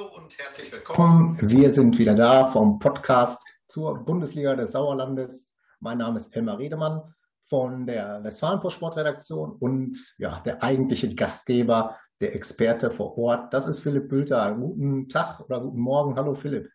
Hallo 0.00 0.16
und 0.16 0.38
herzlich 0.38 0.72
willkommen. 0.72 1.36
Wir 1.42 1.70
sind 1.70 1.98
wieder 1.98 2.14
da 2.14 2.46
vom 2.46 2.78
Podcast 2.78 3.42
zur 3.68 3.98
Bundesliga 4.02 4.54
des 4.54 4.72
Sauerlandes. 4.72 5.50
Mein 5.78 5.98
Name 5.98 6.16
ist 6.16 6.34
Elmar 6.34 6.58
Redemann 6.58 7.14
von 7.42 7.86
der 7.86 8.24
Westfalenpost 8.24 8.76
Sportredaktion 8.76 9.52
und 9.52 10.14
ja, 10.16 10.40
der 10.40 10.62
eigentliche 10.62 11.14
Gastgeber, 11.14 11.98
der 12.18 12.34
Experte 12.34 12.90
vor 12.90 13.18
Ort. 13.18 13.52
Das 13.52 13.66
ist 13.66 13.80
Philipp 13.80 14.08
Bülter. 14.08 14.54
Guten 14.54 15.06
Tag 15.10 15.40
oder 15.40 15.60
guten 15.60 15.80
Morgen. 15.80 16.16
Hallo 16.16 16.34
Philipp. 16.34 16.70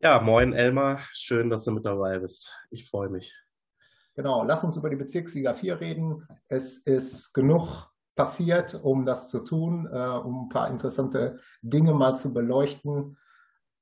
Ja, 0.00 0.20
moin 0.20 0.54
Elmar. 0.54 1.00
Schön, 1.12 1.50
dass 1.50 1.64
du 1.64 1.72
mit 1.72 1.84
dabei 1.84 2.18
bist. 2.18 2.50
Ich 2.70 2.88
freue 2.88 3.10
mich. 3.10 3.36
Genau, 4.14 4.42
lass 4.42 4.64
uns 4.64 4.78
über 4.78 4.88
die 4.88 4.96
Bezirksliga 4.96 5.52
4 5.52 5.80
reden. 5.80 6.26
Es 6.48 6.78
ist 6.78 7.34
genug 7.34 7.93
passiert, 8.14 8.74
um 8.74 9.06
das 9.06 9.28
zu 9.28 9.40
tun, 9.40 9.88
äh, 9.92 10.08
um 10.08 10.46
ein 10.46 10.48
paar 10.48 10.68
interessante 10.68 11.38
Dinge 11.62 11.94
mal 11.94 12.14
zu 12.14 12.32
beleuchten. 12.32 13.16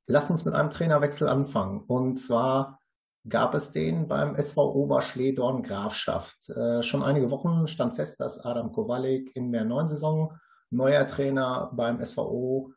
Lass 0.06 0.30
uns 0.30 0.44
mit 0.44 0.54
einem 0.54 0.70
Trainerwechsel 0.70 1.28
anfangen. 1.28 1.80
Und 1.80 2.16
zwar 2.16 2.80
gab 3.28 3.54
es 3.54 3.70
den 3.70 4.08
beim 4.08 4.34
SV 4.34 4.74
Oberschledorn 4.74 5.62
Grafschaft. 5.62 6.50
Äh, 6.50 6.82
schon 6.82 7.02
einige 7.02 7.30
Wochen 7.30 7.68
stand 7.68 7.94
fest, 7.94 8.20
dass 8.20 8.44
Adam 8.44 8.72
Kowalik 8.72 9.34
in 9.36 9.52
der 9.52 9.64
neuen 9.64 9.88
Saison 9.88 10.36
neuer 10.70 11.06
Trainer 11.06 11.70
beim 11.72 12.04
SVO 12.04 12.72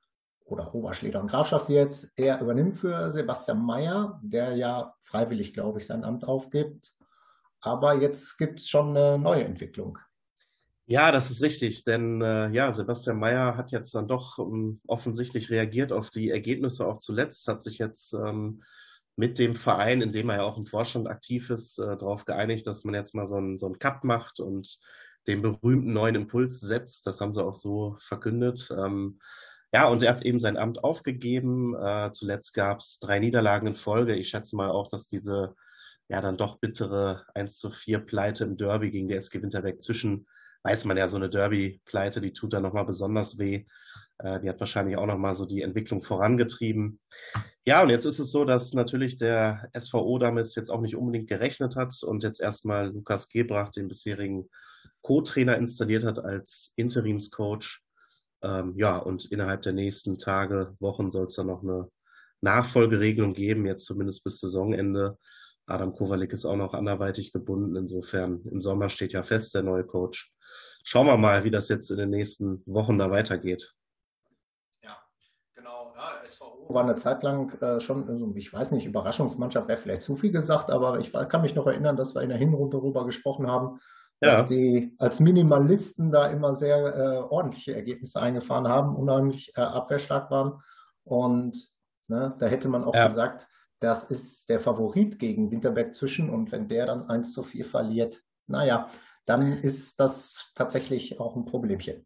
oder 0.45 0.75
Oberschledorn 0.75 1.27
Grafschaft 1.27 1.69
wird. 1.69 2.07
Er 2.15 2.39
übernimmt 2.41 2.75
für 2.75 3.11
Sebastian 3.11 3.65
Mayer, 3.65 4.19
der 4.21 4.55
ja 4.55 4.93
freiwillig, 5.01 5.53
glaube 5.53 5.79
ich, 5.79 5.87
sein 5.87 6.03
Amt 6.03 6.27
aufgibt. 6.27 6.93
Aber 7.61 7.95
jetzt 7.95 8.37
gibt 8.37 8.59
es 8.59 8.69
schon 8.69 8.95
eine 8.95 9.17
neue 9.17 9.43
Entwicklung. 9.43 9.97
Ja, 10.87 11.11
das 11.11 11.31
ist 11.31 11.41
richtig, 11.41 11.83
denn 11.83 12.21
äh, 12.21 12.49
ja, 12.49 12.71
Sebastian 12.71 13.17
Mayer 13.17 13.57
hat 13.57 13.71
jetzt 13.71 13.95
dann 13.95 14.07
doch 14.07 14.37
ähm, 14.37 14.79
offensichtlich 14.85 15.49
reagiert 15.49 15.91
auf 15.91 16.11
die 16.11 16.29
Ergebnisse 16.29 16.85
auch 16.85 16.97
zuletzt, 16.97 17.47
hat 17.47 17.63
sich 17.63 17.79
jetzt 17.79 18.13
ähm, 18.13 18.61
mit 19.15 19.39
dem 19.39 19.55
Verein, 19.55 20.01
in 20.03 20.11
dem 20.11 20.29
er 20.29 20.37
ja 20.37 20.43
auch 20.43 20.57
im 20.57 20.67
Vorstand 20.67 21.07
aktiv 21.07 21.49
ist, 21.49 21.79
äh, 21.79 21.97
darauf 21.97 22.25
geeinigt, 22.25 22.67
dass 22.67 22.83
man 22.83 22.93
jetzt 22.93 23.15
mal 23.15 23.25
so 23.25 23.35
einen 23.37 23.57
so 23.57 23.71
Cut 23.71 24.03
macht 24.03 24.39
und 24.39 24.77
den 25.27 25.41
berühmten 25.41 25.91
neuen 25.91 26.13
Impuls 26.13 26.59
setzt. 26.59 27.07
Das 27.07 27.19
haben 27.19 27.33
sie 27.33 27.43
auch 27.43 27.55
so 27.55 27.97
verkündet. 27.99 28.69
Ähm, 28.77 29.19
ja, 29.73 29.87
und 29.87 30.03
er 30.03 30.11
hat 30.11 30.21
eben 30.21 30.39
sein 30.39 30.55
Amt 30.55 30.83
aufgegeben. 30.83 31.75
Äh, 31.75 32.11
zuletzt 32.11 32.53
gab 32.53 32.79
es 32.79 32.99
drei 32.99 33.17
Niederlagen 33.17 33.67
in 33.67 33.75
Folge. 33.75 34.15
Ich 34.15 34.29
schätze 34.29 34.55
mal 34.55 34.69
auch, 34.69 34.89
dass 34.89 35.07
diese 35.07 35.55
ja 36.09 36.21
dann 36.21 36.37
doch 36.37 36.59
bittere 36.59 37.25
1 37.33 37.57
zu 37.57 37.71
4 37.71 37.99
Pleite 37.99 38.43
im 38.43 38.57
Derby 38.57 38.91
gegen 38.91 39.07
die 39.07 39.15
SG 39.15 39.41
Winterberg 39.41 39.81
zwischen 39.81 40.27
weiß 40.65 40.85
man 40.85 40.97
ja, 40.97 41.07
so 41.07 41.17
eine 41.17 41.29
Derby-Pleite, 41.29 42.21
die 42.21 42.33
tut 42.33 42.53
dann 42.53 42.63
nochmal 42.63 42.85
besonders 42.85 43.37
weh. 43.37 43.65
Äh, 44.17 44.39
die 44.39 44.49
hat 44.49 44.59
wahrscheinlich 44.59 44.97
auch 44.97 45.05
nochmal 45.05 45.35
so 45.35 45.45
die 45.45 45.61
Entwicklung 45.61 46.01
vorangetrieben. 46.01 46.99
Ja, 47.65 47.83
und 47.83 47.89
jetzt 47.89 48.05
ist 48.05 48.17
es 48.17 48.31
so, 48.31 48.45
dass 48.45 48.73
natürlich 48.73 49.17
der 49.17 49.69
SVO 49.77 50.17
damit 50.17 50.53
jetzt 50.55 50.71
auch 50.71 50.81
nicht 50.81 50.95
unbedingt 50.95 51.29
gerechnet 51.29 51.75
hat 51.75 51.93
und 52.01 52.23
jetzt 52.23 52.41
erstmal 52.41 52.89
Lukas 52.91 53.29
Gebrach, 53.29 53.69
den 53.69 53.87
bisherigen 53.87 54.49
Co-Trainer, 55.03 55.55
installiert 55.55 56.03
hat 56.03 56.17
als 56.17 56.73
Interimscoach. 56.77 57.81
Ähm, 58.41 58.73
ja, 58.75 58.97
und 58.97 59.25
innerhalb 59.31 59.61
der 59.61 59.73
nächsten 59.73 60.17
Tage, 60.17 60.75
Wochen 60.79 61.11
soll 61.11 61.25
es 61.25 61.35
dann 61.35 61.47
noch 61.47 61.61
eine 61.61 61.91
Nachfolgeregelung 62.41 63.35
geben, 63.35 63.67
jetzt 63.67 63.85
zumindest 63.85 64.23
bis 64.23 64.39
Saisonende. 64.39 65.19
Adam 65.67 65.95
Kowalik 65.95 66.31
ist 66.33 66.45
auch 66.45 66.55
noch 66.55 66.73
anderweitig 66.73 67.33
gebunden. 67.33 67.75
Insofern 67.75 68.41
im 68.51 68.61
Sommer 68.61 68.89
steht 68.89 69.13
ja 69.13 69.23
fest 69.23 69.55
der 69.55 69.63
neue 69.63 69.83
Coach 69.83 70.35
schauen 70.85 71.07
wir 71.07 71.17
mal, 71.17 71.43
wie 71.43 71.51
das 71.51 71.67
jetzt 71.67 71.91
in 71.91 71.97
den 71.97 72.09
nächsten 72.09 72.63
Wochen 72.65 72.97
da 72.97 73.11
weitergeht. 73.11 73.73
Ja, 74.83 74.97
genau. 75.55 75.93
Ja, 75.95 76.25
SVO 76.25 76.73
war 76.73 76.83
eine 76.83 76.95
Zeit 76.95 77.23
lang 77.23 77.51
äh, 77.61 77.79
schon, 77.79 78.07
also 78.07 78.33
ich 78.35 78.53
weiß 78.53 78.71
nicht, 78.71 78.85
Überraschungsmannschaft 78.85 79.67
wäre 79.67 79.79
vielleicht 79.79 80.03
zu 80.03 80.15
viel 80.15 80.31
gesagt, 80.31 80.71
aber 80.71 80.99
ich 80.99 81.11
kann 81.11 81.41
mich 81.41 81.55
noch 81.55 81.67
erinnern, 81.67 81.97
dass 81.97 82.15
wir 82.15 82.21
in 82.21 82.29
der 82.29 82.37
Hinrunde 82.37 82.77
darüber 82.77 83.05
gesprochen 83.05 83.47
haben, 83.47 83.79
dass 84.21 84.49
ja. 84.49 84.55
die 84.55 84.95
als 84.97 85.19
Minimalisten 85.19 86.11
da 86.11 86.27
immer 86.27 86.55
sehr 86.55 86.77
äh, 86.77 87.17
ordentliche 87.33 87.75
Ergebnisse 87.75 88.21
eingefahren 88.21 88.67
haben, 88.67 88.95
unheimlich 88.95 89.51
äh, 89.55 89.61
abwehrstark 89.61 90.31
waren. 90.31 90.61
Und 91.03 91.57
ne, 92.07 92.33
da 92.39 92.45
hätte 92.45 92.69
man 92.69 92.83
auch 92.85 92.95
ja. 92.95 93.07
gesagt, 93.07 93.47
das 93.79 94.05
ist 94.05 94.49
der 94.49 94.59
Favorit 94.59 95.19
gegen 95.19 95.51
Winterberg 95.51 95.93
zwischen 95.93 96.29
und 96.29 96.51
wenn 96.51 96.67
der 96.67 96.85
dann 96.87 97.09
1 97.09 97.33
zu 97.33 97.43
4 97.43 97.65
verliert, 97.65 98.21
naja, 98.47 98.89
dann 99.25 99.59
ist 99.59 99.99
das 99.99 100.51
tatsächlich 100.55 101.19
auch 101.19 101.35
ein 101.35 101.45
Problemchen. 101.45 102.05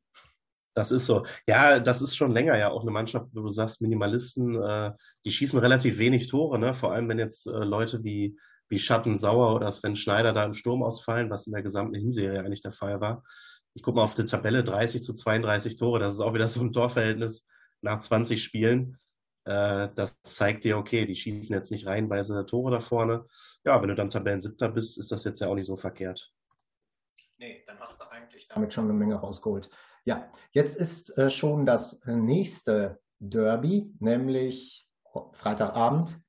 Das 0.73 0.91
ist 0.91 1.05
so. 1.05 1.25
Ja, 1.47 1.79
das 1.79 2.01
ist 2.01 2.15
schon 2.15 2.31
länger 2.31 2.57
ja 2.57 2.69
auch 2.69 2.83
eine 2.83 2.91
Mannschaft, 2.91 3.27
wo 3.33 3.41
du 3.41 3.49
sagst, 3.49 3.81
Minimalisten, 3.81 4.55
äh, 4.61 4.91
die 5.25 5.31
schießen 5.31 5.59
relativ 5.59 5.97
wenig 5.97 6.27
Tore, 6.27 6.57
ne? 6.57 6.73
Vor 6.73 6.93
allem, 6.93 7.09
wenn 7.09 7.19
jetzt 7.19 7.47
äh, 7.47 7.51
Leute 7.51 8.03
wie, 8.03 8.37
wie 8.69 8.79
Schatten 8.79 9.17
Sauer 9.17 9.55
oder 9.55 9.71
Sven 9.71 9.95
Schneider 9.95 10.31
da 10.31 10.45
im 10.45 10.53
Sturm 10.53 10.83
ausfallen, 10.83 11.29
was 11.29 11.47
in 11.47 11.53
der 11.53 11.63
gesamten 11.63 11.95
Hinserie 11.95 12.39
eigentlich 12.39 12.61
der 12.61 12.71
Fall 12.71 13.01
war. 13.01 13.23
Ich 13.73 13.83
gucke 13.83 13.97
mal 13.97 14.03
auf 14.03 14.15
die 14.15 14.25
Tabelle, 14.25 14.63
30 14.63 15.03
zu 15.03 15.13
32 15.13 15.75
Tore, 15.75 15.99
das 15.99 16.13
ist 16.13 16.21
auch 16.21 16.33
wieder 16.33 16.47
so 16.47 16.61
ein 16.61 16.71
Torverhältnis 16.71 17.45
nach 17.81 17.99
20 17.99 18.41
Spielen. 18.41 18.97
Äh, 19.45 19.89
das 19.95 20.21
zeigt 20.23 20.63
dir, 20.63 20.77
okay, 20.77 21.05
die 21.05 21.15
schießen 21.15 21.53
jetzt 21.55 21.71
nicht 21.71 21.85
reihenweise 21.85 22.45
Tore 22.45 22.71
da 22.71 22.79
vorne. 22.79 23.25
Ja, 23.63 23.81
wenn 23.81 23.89
du 23.89 23.95
dann 23.95 24.09
Tabellen-Siebter 24.09 24.69
bist, 24.69 24.97
ist 24.97 25.11
das 25.11 25.23
jetzt 25.23 25.39
ja 25.39 25.47
auch 25.47 25.55
nicht 25.55 25.67
so 25.67 25.75
verkehrt. 25.75 26.31
Nee, 27.37 27.63
dann 27.67 27.79
hast 27.79 28.01
du 28.01 28.09
eigentlich 28.11 28.47
damit 28.47 28.73
schon 28.73 28.85
eine 28.85 28.93
Menge 28.93 29.15
rausgeholt. 29.15 29.69
Ja, 30.05 30.29
jetzt 30.51 30.75
ist 30.75 31.17
äh, 31.17 31.29
schon 31.29 31.65
das 31.65 32.01
nächste 32.05 32.99
Derby, 33.19 33.93
nämlich 33.99 34.87
Freitagabend 35.33 36.19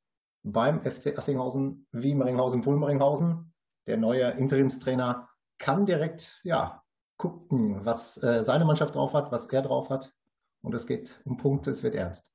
beim 0.42 0.82
FC 0.82 1.16
Assinghausen, 1.18 1.86
Wiemeringhausen, 1.92 2.62
Fulmeringhausen. 2.62 3.52
Der 3.86 3.96
neue 3.96 4.30
Interimstrainer 4.30 5.28
kann 5.58 5.86
direkt 5.86 6.40
ja, 6.44 6.82
gucken, 7.16 7.84
was 7.84 8.22
äh, 8.22 8.42
seine 8.44 8.64
Mannschaft 8.64 8.94
drauf 8.94 9.14
hat, 9.14 9.30
was 9.30 9.46
er 9.46 9.62
drauf 9.62 9.90
hat. 9.90 10.12
Und 10.62 10.74
es 10.74 10.86
geht 10.86 11.20
um 11.24 11.36
Punkte, 11.36 11.70
es 11.70 11.82
wird 11.82 11.94
ernst. 11.94 12.30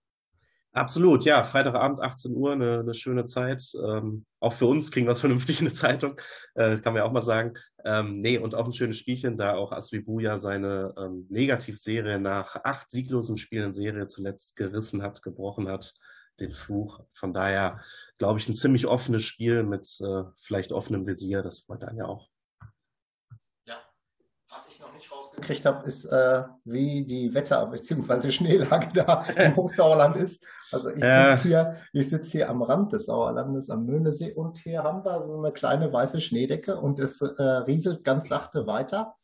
Absolut, 0.76 1.24
ja. 1.24 1.42
Freitagabend, 1.44 2.02
18 2.02 2.36
Uhr, 2.36 2.52
eine, 2.52 2.80
eine 2.80 2.94
schöne 2.94 3.26
Zeit. 3.26 3.64
Ähm, 3.82 4.26
auch 4.42 4.52
für 4.52 4.66
uns 4.66 4.92
kriegen 4.92 5.08
wir 5.08 5.12
es 5.12 5.20
vernünftig 5.22 5.62
in 5.62 5.68
eine 5.68 5.74
Zeitung, 5.74 6.20
äh, 6.54 6.78
kann 6.80 6.92
man 6.92 6.98
ja 6.98 7.06
auch 7.06 7.14
mal 7.14 7.22
sagen. 7.22 7.54
Ähm, 7.86 8.20
nee, 8.20 8.38
und 8.38 8.56
auch 8.56 8.66
ein 8.66 8.74
schönes 8.74 8.98
Spielchen, 8.98 9.38
da 9.38 9.56
auch 9.56 9.72
Aswibuja 9.72 10.38
seine 10.38 10.94
ähm, 10.98 11.28
Negativserie 11.30 12.20
nach 12.20 12.58
acht 12.66 12.92
sieglosen 12.92 13.38
Spielen 13.38 13.68
in 13.68 13.74
Serie 13.74 14.08
zuletzt 14.08 14.58
gerissen 14.58 15.02
hat, 15.02 15.22
gebrochen 15.22 15.70
hat, 15.70 15.94
den 16.42 16.52
Fluch. 16.52 17.00
Von 17.14 17.34
daher, 17.34 17.80
glaube 18.18 18.40
ich, 18.40 18.50
ein 18.50 18.54
ziemlich 18.54 18.86
offenes 18.86 19.24
Spiel 19.24 19.64
mit 19.64 19.88
äh, 20.02 20.24
vielleicht 20.36 20.74
offenem 20.74 21.08
Visier. 21.08 21.42
Das 21.42 21.60
freut 21.60 21.86
einen 21.86 22.00
ja 22.00 22.06
auch 22.06 22.28
gekriegt 25.36 25.66
habe, 25.66 25.86
ist, 25.86 26.06
äh, 26.06 26.44
wie 26.64 27.06
die 27.06 27.34
Wetter- 27.34 27.66
bzw. 27.68 28.32
Schneelage 28.32 28.90
da 28.94 29.26
im 29.36 29.56
Hochsauerland 29.56 30.16
ist. 30.16 30.44
Also 30.72 30.90
ich 30.90 31.04
äh. 31.04 31.36
sitze 31.36 31.48
hier, 31.48 31.76
ich 31.94 32.10
sitze 32.10 32.32
hier 32.32 32.50
am 32.50 32.62
Rand 32.62 32.94
des 32.94 33.06
Sauerlandes 33.06 33.70
am 33.70 33.86
Möhnesee 33.86 34.34
und 34.34 34.58
hier 34.60 34.84
haben 34.84 35.04
wir 35.04 35.22
so 35.24 35.38
eine 35.38 35.52
kleine 35.52 35.92
weiße 35.92 36.22
Schneedecke 36.22 36.78
und 36.78 37.00
es 37.00 37.22
äh, 37.22 37.42
rieselt 37.42 38.04
ganz 38.04 38.30
sachte 38.30 38.68
weiter. 38.68 39.16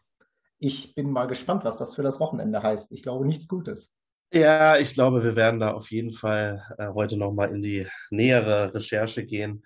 Ich 0.59 0.94
bin 0.94 1.09
mal 1.09 1.25
gespannt, 1.25 1.66
was 1.66 1.77
das 1.77 1.95
für 1.95 2.03
das 2.03 2.19
Wochenende 2.19 2.61
heißt. 2.61 2.91
Ich 2.91 3.03
glaube 3.03 3.25
nichts 3.25 3.47
Gutes. 3.47 3.93
Ja, 4.33 4.78
ich 4.78 4.93
glaube, 4.93 5.23
wir 5.23 5.35
werden 5.35 5.59
da 5.59 5.73
auf 5.73 5.91
jeden 5.91 6.13
Fall 6.13 6.63
äh, 6.78 6.88
heute 6.88 7.17
nochmal 7.17 7.53
in 7.53 7.61
die 7.61 7.88
nähere 8.11 8.73
Recherche 8.73 9.25
gehen. 9.25 9.63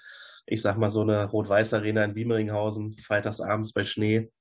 Ich 0.47 0.61
sag 0.61 0.77
mal, 0.77 0.89
so 0.89 1.01
eine 1.01 1.25
Rot-Weiß-Arena 1.25 2.03
in 2.03 2.15
Wiemeringhausen, 2.15 2.97
freitagsabends 2.99 3.73
bei 3.73 3.83
Schnee 3.83 4.31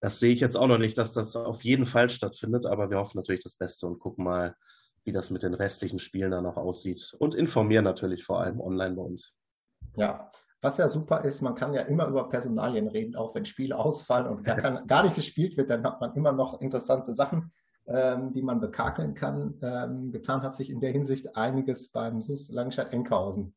das 0.00 0.18
sehe 0.18 0.32
ich 0.32 0.40
jetzt 0.40 0.56
auch 0.56 0.66
noch 0.66 0.78
nicht, 0.78 0.96
dass 0.98 1.12
das 1.12 1.36
auf 1.36 1.62
jeden 1.62 1.86
Fall 1.86 2.08
stattfindet, 2.08 2.66
aber 2.66 2.90
wir 2.90 2.98
hoffen 2.98 3.18
natürlich 3.18 3.42
das 3.42 3.56
Beste 3.56 3.86
und 3.86 3.98
gucken 3.98 4.24
mal, 4.24 4.56
wie 5.04 5.12
das 5.12 5.30
mit 5.30 5.42
den 5.42 5.54
restlichen 5.54 5.98
Spielen 5.98 6.30
dann 6.30 6.44
noch 6.44 6.56
aussieht 6.56 7.14
und 7.18 7.34
informieren 7.34 7.84
natürlich 7.84 8.24
vor 8.24 8.40
allem 8.40 8.60
online 8.60 8.94
bei 8.94 9.02
uns. 9.02 9.34
Ja, 9.96 10.30
was 10.62 10.76
ja 10.76 10.88
super 10.88 11.24
ist, 11.24 11.40
man 11.40 11.54
kann 11.54 11.72
ja 11.72 11.82
immer 11.82 12.06
über 12.06 12.28
Personalien 12.28 12.86
reden, 12.88 13.16
auch 13.16 13.34
wenn 13.34 13.44
Spiele 13.44 13.78
ausfallen 13.78 14.26
und 14.26 14.44
gar, 14.44 14.56
kann, 14.56 14.86
gar 14.86 15.04
nicht 15.04 15.14
gespielt 15.14 15.56
wird, 15.56 15.70
dann 15.70 15.84
hat 15.84 16.00
man 16.00 16.14
immer 16.14 16.32
noch 16.32 16.60
interessante 16.60 17.14
Sachen, 17.14 17.52
ähm, 17.86 18.32
die 18.32 18.42
man 18.42 18.60
bekakeln 18.60 19.14
kann. 19.14 19.58
Ähm, 19.62 20.12
getan 20.12 20.42
hat 20.42 20.54
sich 20.56 20.68
in 20.68 20.80
der 20.80 20.92
Hinsicht 20.92 21.34
einiges 21.34 21.90
beim 21.90 22.20
SUS 22.20 22.50
Langstadt-Enkhausen, 22.52 23.54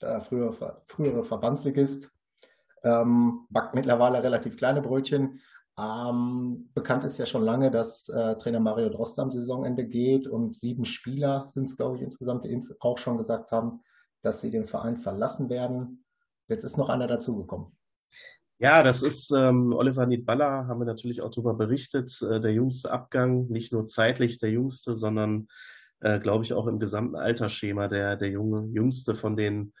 der 0.00 0.22
frühere, 0.22 0.80
frühere 0.86 1.24
Verbandsligist, 1.24 2.10
ähm, 2.84 3.46
backt 3.50 3.74
mittlerweile 3.74 4.22
relativ 4.22 4.56
kleine 4.56 4.80
Brötchen 4.80 5.40
ähm, 5.78 6.70
bekannt 6.74 7.04
ist 7.04 7.18
ja 7.18 7.26
schon 7.26 7.44
lange, 7.44 7.70
dass 7.70 8.08
äh, 8.08 8.36
Trainer 8.36 8.60
Mario 8.60 8.88
Drost 8.88 9.18
am 9.18 9.30
Saisonende 9.30 9.86
geht 9.86 10.26
und 10.26 10.56
sieben 10.56 10.84
Spieler 10.84 11.46
sind 11.48 11.64
es, 11.64 11.76
glaube 11.76 11.96
ich, 11.96 12.02
insgesamt, 12.02 12.44
die 12.44 12.60
auch 12.80 12.98
schon 12.98 13.18
gesagt 13.18 13.52
haben, 13.52 13.80
dass 14.22 14.40
sie 14.40 14.50
den 14.50 14.64
Verein 14.64 14.96
verlassen 14.96 15.50
werden. 15.50 16.04
Jetzt 16.48 16.64
ist 16.64 16.78
noch 16.78 16.88
einer 16.88 17.06
dazugekommen. 17.06 17.76
Ja, 18.58 18.82
das 18.82 19.02
ist 19.02 19.30
ähm, 19.32 19.74
Oliver 19.74 20.06
Niedballer, 20.06 20.66
haben 20.66 20.80
wir 20.80 20.86
natürlich 20.86 21.20
auch 21.20 21.30
darüber 21.30 21.52
berichtet. 21.52 22.22
Äh, 22.22 22.40
der 22.40 22.54
jüngste 22.54 22.90
Abgang, 22.90 23.48
nicht 23.48 23.72
nur 23.72 23.86
zeitlich 23.86 24.38
der 24.38 24.50
jüngste, 24.50 24.96
sondern 24.96 25.48
äh, 26.00 26.18
glaube 26.20 26.44
ich, 26.44 26.54
auch 26.54 26.66
im 26.66 26.78
gesamten 26.78 27.16
Altersschema 27.16 27.88
der, 27.88 28.16
der 28.16 28.30
junge, 28.30 28.66
jüngste 28.72 29.14
von 29.14 29.36
den 29.36 29.74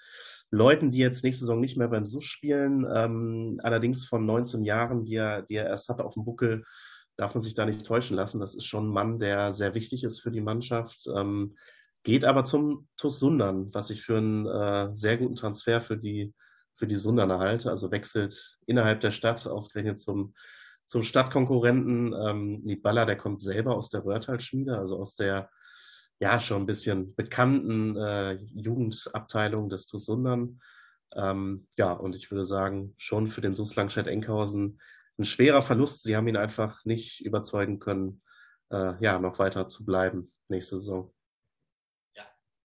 Leuten, 0.50 0.90
die 0.90 0.98
jetzt 0.98 1.24
nächste 1.24 1.40
Saison 1.40 1.60
nicht 1.60 1.76
mehr 1.76 1.88
beim 1.88 2.06
SUS 2.06 2.24
spielen. 2.24 2.86
Ähm, 2.92 3.60
allerdings 3.62 4.04
von 4.04 4.24
19 4.24 4.64
Jahren, 4.64 5.04
die 5.04 5.16
er, 5.16 5.42
die 5.42 5.54
er 5.54 5.66
erst 5.66 5.88
hatte 5.88 6.04
auf 6.04 6.14
dem 6.14 6.24
Buckel, 6.24 6.64
darf 7.16 7.34
man 7.34 7.42
sich 7.42 7.54
da 7.54 7.66
nicht 7.66 7.84
täuschen 7.84 8.16
lassen. 8.16 8.40
Das 8.40 8.54
ist 8.54 8.66
schon 8.66 8.88
ein 8.88 8.92
Mann, 8.92 9.18
der 9.18 9.52
sehr 9.52 9.74
wichtig 9.74 10.04
ist 10.04 10.20
für 10.20 10.30
die 10.30 10.40
Mannschaft. 10.40 11.06
Ähm, 11.14 11.56
geht 12.04 12.24
aber 12.24 12.44
zum 12.44 12.88
TuS 12.96 13.18
Sundern, 13.18 13.72
was 13.74 13.90
ich 13.90 14.02
für 14.02 14.18
einen 14.18 14.46
äh, 14.46 14.94
sehr 14.94 15.16
guten 15.16 15.34
Transfer 15.34 15.80
für 15.80 15.96
die, 15.96 16.34
für 16.76 16.86
die 16.86 16.96
Sunderner 16.96 17.38
halte. 17.38 17.70
Also 17.70 17.90
wechselt 17.90 18.58
innerhalb 18.66 19.00
der 19.00 19.10
Stadt 19.10 19.44
ausgerechnet 19.46 19.98
zum, 19.98 20.34
zum 20.84 21.02
Stadtkonkurrenten. 21.02 22.12
Ähm, 22.12 22.60
Nibala, 22.62 23.06
der 23.06 23.16
kommt 23.16 23.40
selber 23.40 23.74
aus 23.74 23.90
der 23.90 24.04
Röhrtal-Schmiede, 24.04 24.78
also 24.78 25.00
aus 25.00 25.16
der 25.16 25.50
ja 26.18 26.40
schon 26.40 26.62
ein 26.62 26.66
bisschen 26.66 27.14
bekannten 27.14 27.96
äh, 27.96 28.32
Jugendabteilung 28.54 29.68
des 29.68 29.86
TuS 29.86 30.06
Sundern. 30.06 30.60
Ähm, 31.14 31.66
ja, 31.76 31.92
und 31.92 32.14
ich 32.14 32.30
würde 32.30 32.44
sagen, 32.44 32.94
schon 32.98 33.28
für 33.28 33.40
den 33.40 33.54
SUS 33.54 33.76
Langstedt-Enkhausen 33.76 34.80
ein 35.18 35.24
schwerer 35.24 35.62
Verlust. 35.62 36.02
Sie 36.02 36.16
haben 36.16 36.28
ihn 36.28 36.36
einfach 36.36 36.84
nicht 36.84 37.24
überzeugen 37.24 37.78
können, 37.78 38.22
äh, 38.70 38.94
ja, 39.02 39.18
noch 39.18 39.38
weiter 39.38 39.68
zu 39.68 39.84
bleiben 39.84 40.30
nächste 40.48 40.78
Saison. 40.78 41.12
Ja, 42.14 42.24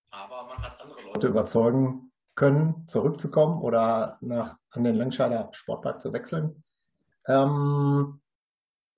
aber 0.09 0.47
man 0.47 0.57
hat 0.57 0.81
andere 0.81 1.01
Leute 1.07 1.27
überzeugen 1.27 2.11
können, 2.35 2.87
zurückzukommen 2.87 3.61
oder 3.61 4.17
nach, 4.21 4.57
an 4.71 4.83
den 4.83 4.95
Langscheider 4.95 5.49
Sportpark 5.51 6.01
zu 6.01 6.13
wechseln. 6.13 6.63
Ähm, 7.27 8.20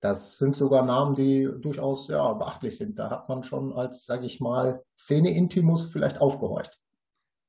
das 0.04 0.36
sind 0.36 0.54
sogar 0.54 0.84
Namen, 0.84 1.14
die 1.14 1.48
durchaus 1.62 2.08
ja, 2.08 2.34
beachtlich 2.34 2.76
sind. 2.76 2.98
Da 2.98 3.08
hat 3.08 3.30
man 3.30 3.42
schon 3.42 3.72
als, 3.72 4.04
sage 4.04 4.26
ich 4.26 4.38
mal, 4.38 4.84
Szene-Intimus 4.98 5.90
vielleicht 5.90 6.20
aufgehorcht. 6.20 6.78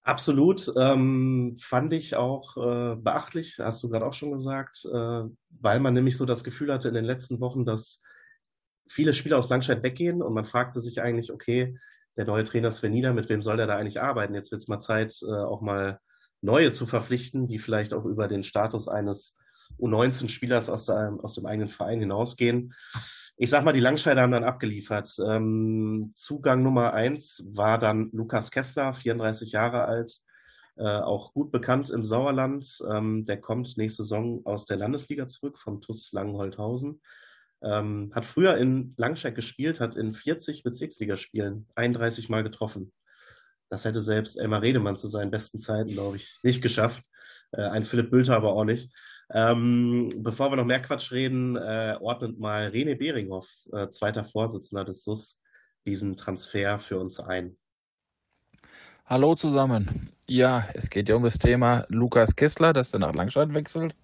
Absolut, 0.03 0.71
ähm, 0.77 1.57
fand 1.59 1.91
ich 1.91 2.15
auch 2.15 2.55
äh, 2.55 2.95
beachtlich, 2.95 3.59
hast 3.59 3.83
du 3.83 3.89
gerade 3.89 4.05
auch 4.05 4.13
schon 4.13 4.31
gesagt, 4.31 4.85
äh, 4.85 5.23
weil 5.49 5.79
man 5.81 5.93
nämlich 5.93 6.15
so 6.15 6.25
das 6.25 6.45
Gefühl 6.45 6.71
hatte 6.71 6.87
in 6.87 6.93
den 6.93 7.03
letzten 7.03 7.41
Wochen, 7.41 7.65
dass 7.65 8.01
viele 8.87 9.11
Spieler 9.11 9.37
aus 9.37 9.49
Langscheid 9.49 9.83
weggehen 9.83 10.21
und 10.21 10.33
man 10.33 10.45
fragte 10.45 10.79
sich 10.79 11.01
eigentlich, 11.01 11.33
okay, 11.33 11.77
der 12.15 12.23
neue 12.23 12.45
Trainer 12.45 12.71
Sven 12.71 12.93
Nieder, 12.93 13.11
mit 13.11 13.27
wem 13.27 13.41
soll 13.41 13.57
der 13.57 13.67
da 13.67 13.75
eigentlich 13.75 13.99
arbeiten? 13.99 14.33
Jetzt 14.33 14.51
wird 14.51 14.61
es 14.61 14.69
mal 14.69 14.79
Zeit, 14.79 15.19
äh, 15.27 15.29
auch 15.29 15.59
mal 15.59 15.99
neue 16.39 16.71
zu 16.71 16.85
verpflichten, 16.85 17.47
die 17.47 17.59
vielleicht 17.59 17.93
auch 17.93 18.05
über 18.05 18.29
den 18.29 18.43
Status 18.43 18.87
eines 18.87 19.35
U19-Spielers 19.79 20.69
aus, 20.69 20.89
aus 20.89 21.35
dem 21.35 21.45
eigenen 21.45 21.69
Verein 21.69 21.99
hinausgehen 21.99 22.73
ich 23.37 23.49
sag 23.49 23.63
mal, 23.65 23.73
die 23.73 23.79
Langscheider 23.79 24.21
haben 24.21 24.31
dann 24.31 24.43
abgeliefert. 24.43 25.13
Ähm, 25.19 26.11
Zugang 26.15 26.63
Nummer 26.63 26.93
eins 26.93 27.45
war 27.49 27.77
dann 27.77 28.09
Lukas 28.13 28.49
Kessler, 28.51 28.93
34 28.93 29.51
Jahre 29.51 29.85
alt, 29.85 30.19
äh, 30.77 30.83
auch 30.83 31.33
gut 31.33 31.51
bekannt 31.51 31.89
im 31.89 32.05
Sauerland. 32.05 32.79
Ähm, 32.89 33.25
der 33.25 33.41
kommt 33.41 33.77
nächste 33.77 34.03
Saison 34.03 34.41
aus 34.45 34.65
der 34.65 34.77
Landesliga 34.77 35.27
zurück 35.27 35.59
vom 35.59 35.81
TUS 35.81 36.13
Langenholthausen. 36.13 37.01
Ähm, 37.61 38.11
hat 38.13 38.25
früher 38.25 38.57
in 38.57 38.93
Langscheid 38.97 39.35
gespielt, 39.35 39.79
hat 39.79 39.95
in 39.95 40.13
40 40.13 40.63
Bezirksligaspielen 40.63 41.67
31 41.75 42.29
Mal 42.29 42.43
getroffen. 42.43 42.93
Das 43.69 43.83
hätte 43.83 44.01
selbst 44.01 44.37
Elmar 44.37 44.61
Redemann 44.61 44.95
zu 44.95 45.07
seinen 45.07 45.31
besten 45.31 45.59
Zeiten, 45.59 45.89
glaube 45.89 46.17
ich, 46.17 46.37
nicht 46.43 46.61
geschafft. 46.61 47.03
Äh, 47.51 47.63
ein 47.63 47.83
Philipp 47.83 48.11
Bülter 48.11 48.35
aber 48.35 48.53
auch 48.53 48.65
nicht. 48.65 48.93
Ähm, 49.31 50.09
bevor 50.17 50.51
wir 50.51 50.55
noch 50.55 50.65
mehr 50.65 50.81
Quatsch 50.81 51.11
reden, 51.11 51.55
äh, 51.55 51.97
ordnet 51.99 52.39
mal 52.39 52.67
René 52.67 52.95
Beringhoff, 52.95 53.49
äh, 53.73 53.87
zweiter 53.89 54.23
Vorsitzender 54.23 54.85
des 54.85 55.03
SUS, 55.03 55.41
diesen 55.85 56.15
Transfer 56.15 56.79
für 56.79 56.99
uns 56.99 57.19
ein. 57.19 57.57
Hallo 59.05 59.35
zusammen. 59.35 60.09
Ja, 60.27 60.67
es 60.73 60.89
geht 60.89 61.09
ja 61.09 61.15
um 61.15 61.23
das 61.23 61.37
Thema 61.37 61.85
Lukas 61.89 62.35
Kessler, 62.35 62.73
dass 62.73 62.93
er 62.93 62.99
nach 62.99 63.13
Langscheid 63.13 63.53
wechselt. 63.53 63.95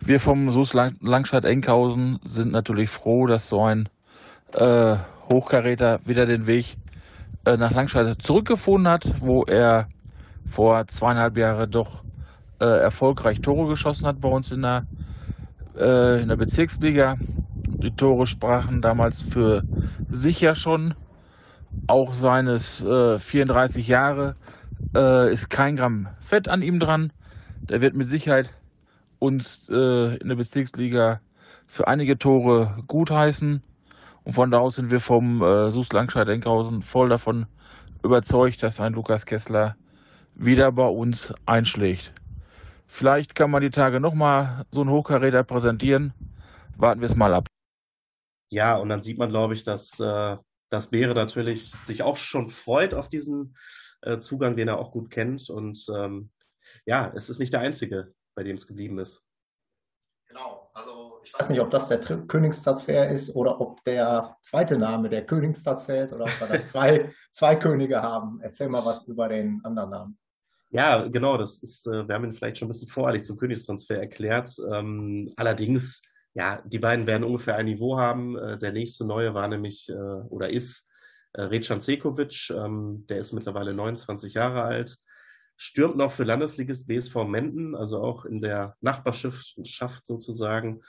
Wir 0.00 0.20
vom 0.20 0.50
SUS 0.50 0.72
Langscheid-Enkhausen 0.74 2.20
sind 2.24 2.52
natürlich 2.52 2.88
froh, 2.88 3.26
dass 3.26 3.48
so 3.48 3.62
ein 3.62 3.88
äh, 4.54 4.96
Hochkaräter 5.30 6.00
wieder 6.04 6.24
den 6.24 6.46
Weg 6.46 6.76
äh, 7.44 7.56
nach 7.56 7.72
Langscheid 7.72 8.20
zurückgefunden 8.22 8.88
hat, 8.90 9.20
wo 9.20 9.44
er 9.44 9.88
vor 10.46 10.86
zweieinhalb 10.86 11.36
Jahren 11.36 11.70
doch 11.70 12.02
äh, 12.60 12.64
erfolgreich 12.64 13.40
Tore 13.40 13.68
geschossen 13.68 14.06
hat 14.06 14.20
bei 14.20 14.28
uns 14.28 14.50
in 14.50 14.62
der, 14.62 14.84
äh, 15.76 16.20
in 16.20 16.28
der 16.28 16.36
Bezirksliga. 16.36 17.16
Die 17.82 17.92
Tore 17.92 18.26
sprachen 18.26 18.82
damals 18.82 19.22
für 19.22 19.64
sich 20.10 20.40
ja 20.40 20.54
schon. 20.54 20.94
Auch 21.86 22.12
seines 22.12 22.82
äh, 22.84 23.18
34 23.18 23.86
Jahre 23.88 24.36
äh, 24.94 25.32
ist 25.32 25.48
kein 25.48 25.76
Gramm 25.76 26.08
Fett 26.18 26.48
an 26.48 26.62
ihm 26.62 26.80
dran. 26.80 27.12
Der 27.68 27.80
wird 27.80 27.94
mit 27.94 28.06
Sicherheit 28.06 28.50
uns 29.18 29.68
äh, 29.68 30.16
in 30.16 30.28
der 30.28 30.36
Bezirksliga 30.36 31.20
für 31.66 31.86
einige 31.86 32.18
Tore 32.18 32.82
gutheißen. 32.86 33.62
Und 34.24 34.32
von 34.32 34.50
da 34.50 34.58
aus 34.58 34.76
sind 34.76 34.90
wir 34.90 35.00
vom 35.00 35.42
äh, 35.42 35.70
SUS 35.70 35.92
Langscheid-Enkhausen 35.92 36.82
voll 36.82 37.08
davon 37.08 37.46
überzeugt, 38.02 38.62
dass 38.62 38.80
ein 38.80 38.94
Lukas 38.94 39.26
Kessler 39.26 39.76
wieder 40.34 40.70
bei 40.72 40.86
uns 40.86 41.34
einschlägt. 41.46 42.12
Vielleicht 42.88 43.34
kann 43.34 43.50
man 43.50 43.62
die 43.62 43.70
Tage 43.70 44.00
nochmal 44.00 44.64
so 44.70 44.80
einen 44.80 44.90
Hochkaräter 44.90 45.44
präsentieren. 45.44 46.14
Warten 46.76 47.00
wir 47.00 47.08
es 47.08 47.14
mal 47.14 47.34
ab. 47.34 47.46
Ja, 48.50 48.76
und 48.76 48.88
dann 48.88 49.02
sieht 49.02 49.18
man, 49.18 49.28
glaube 49.28 49.54
ich, 49.54 49.62
dass, 49.62 50.00
äh, 50.00 50.36
dass 50.70 50.90
Beere 50.90 51.14
natürlich 51.14 51.70
sich 51.70 52.02
auch 52.02 52.16
schon 52.16 52.48
freut 52.48 52.94
auf 52.94 53.08
diesen 53.08 53.54
äh, 54.00 54.18
Zugang, 54.18 54.56
den 54.56 54.68
er 54.68 54.78
auch 54.78 54.90
gut 54.90 55.10
kennt. 55.10 55.50
Und 55.50 55.86
ähm, 55.94 56.30
ja, 56.86 57.12
es 57.14 57.28
ist 57.28 57.38
nicht 57.38 57.52
der 57.52 57.60
einzige, 57.60 58.14
bei 58.34 58.42
dem 58.42 58.56
es 58.56 58.66
geblieben 58.66 58.98
ist. 58.98 59.22
Genau, 60.26 60.70
also 60.72 61.20
ich 61.24 61.32
weiß 61.34 61.50
nicht, 61.50 61.60
ob 61.60 61.70
das 61.70 61.88
der 61.88 62.00
Königstransfer 62.00 63.08
ist 63.08 63.34
oder 63.34 63.60
ob 63.60 63.82
der 63.84 64.36
zweite 64.42 64.78
Name 64.78 65.08
der 65.08 65.26
Königstransfer 65.26 66.04
ist 66.04 66.12
oder 66.12 66.24
ob 66.24 66.40
wir 66.40 66.46
da 66.46 66.62
zwei, 66.62 67.12
zwei 67.32 67.56
Könige 67.56 68.02
haben. 68.02 68.40
Erzähl 68.40 68.68
mal 68.68 68.84
was 68.84 69.04
über 69.04 69.28
den 69.28 69.60
anderen 69.64 69.90
Namen. 69.90 70.18
Ja, 70.70 71.08
genau, 71.08 71.38
das 71.38 71.62
ist, 71.62 71.86
äh, 71.86 72.06
wir 72.06 72.14
haben 72.14 72.24
ihn 72.24 72.32
vielleicht 72.32 72.58
schon 72.58 72.66
ein 72.66 72.72
bisschen 72.72 72.88
voreilig 72.88 73.24
zum 73.24 73.38
Königstransfer 73.38 73.98
erklärt. 73.98 74.54
Ähm, 74.70 75.30
allerdings, 75.36 76.02
ja, 76.34 76.60
die 76.66 76.78
beiden 76.78 77.06
werden 77.06 77.24
ungefähr 77.24 77.56
ein 77.56 77.66
Niveau 77.66 77.96
haben. 77.96 78.36
Äh, 78.36 78.58
der 78.58 78.72
nächste 78.72 79.06
neue 79.06 79.32
war 79.32 79.48
nämlich 79.48 79.88
äh, 79.88 79.94
oder 79.94 80.50
ist 80.50 80.88
äh, 81.32 81.42
Recan 81.42 81.80
Sekovic, 81.80 82.50
ähm, 82.50 83.06
der 83.08 83.18
ist 83.18 83.32
mittlerweile 83.32 83.72
29 83.72 84.34
Jahre 84.34 84.62
alt, 84.62 84.98
stürmt 85.56 85.96
noch 85.96 86.12
für 86.12 86.24
Landesligist 86.24 86.86
BSV 86.86 87.24
Menden, 87.26 87.74
also 87.74 88.02
auch 88.02 88.26
in 88.26 88.42
der 88.42 88.76
Nachbarschaft 88.80 90.06
sozusagen, 90.06 90.82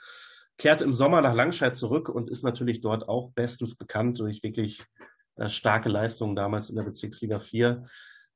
kehrt 0.58 0.82
im 0.82 0.92
Sommer 0.92 1.22
nach 1.22 1.34
Langscheid 1.34 1.74
zurück 1.74 2.10
und 2.10 2.28
ist 2.28 2.44
natürlich 2.44 2.82
dort 2.82 3.08
auch 3.08 3.32
bestens 3.32 3.76
bekannt 3.76 4.20
durch 4.20 4.42
wirklich 4.42 4.84
äh, 5.36 5.48
starke 5.48 5.88
Leistungen 5.88 6.36
damals 6.36 6.68
in 6.68 6.76
der 6.76 6.82
Bezirksliga 6.82 7.38
4. 7.38 7.84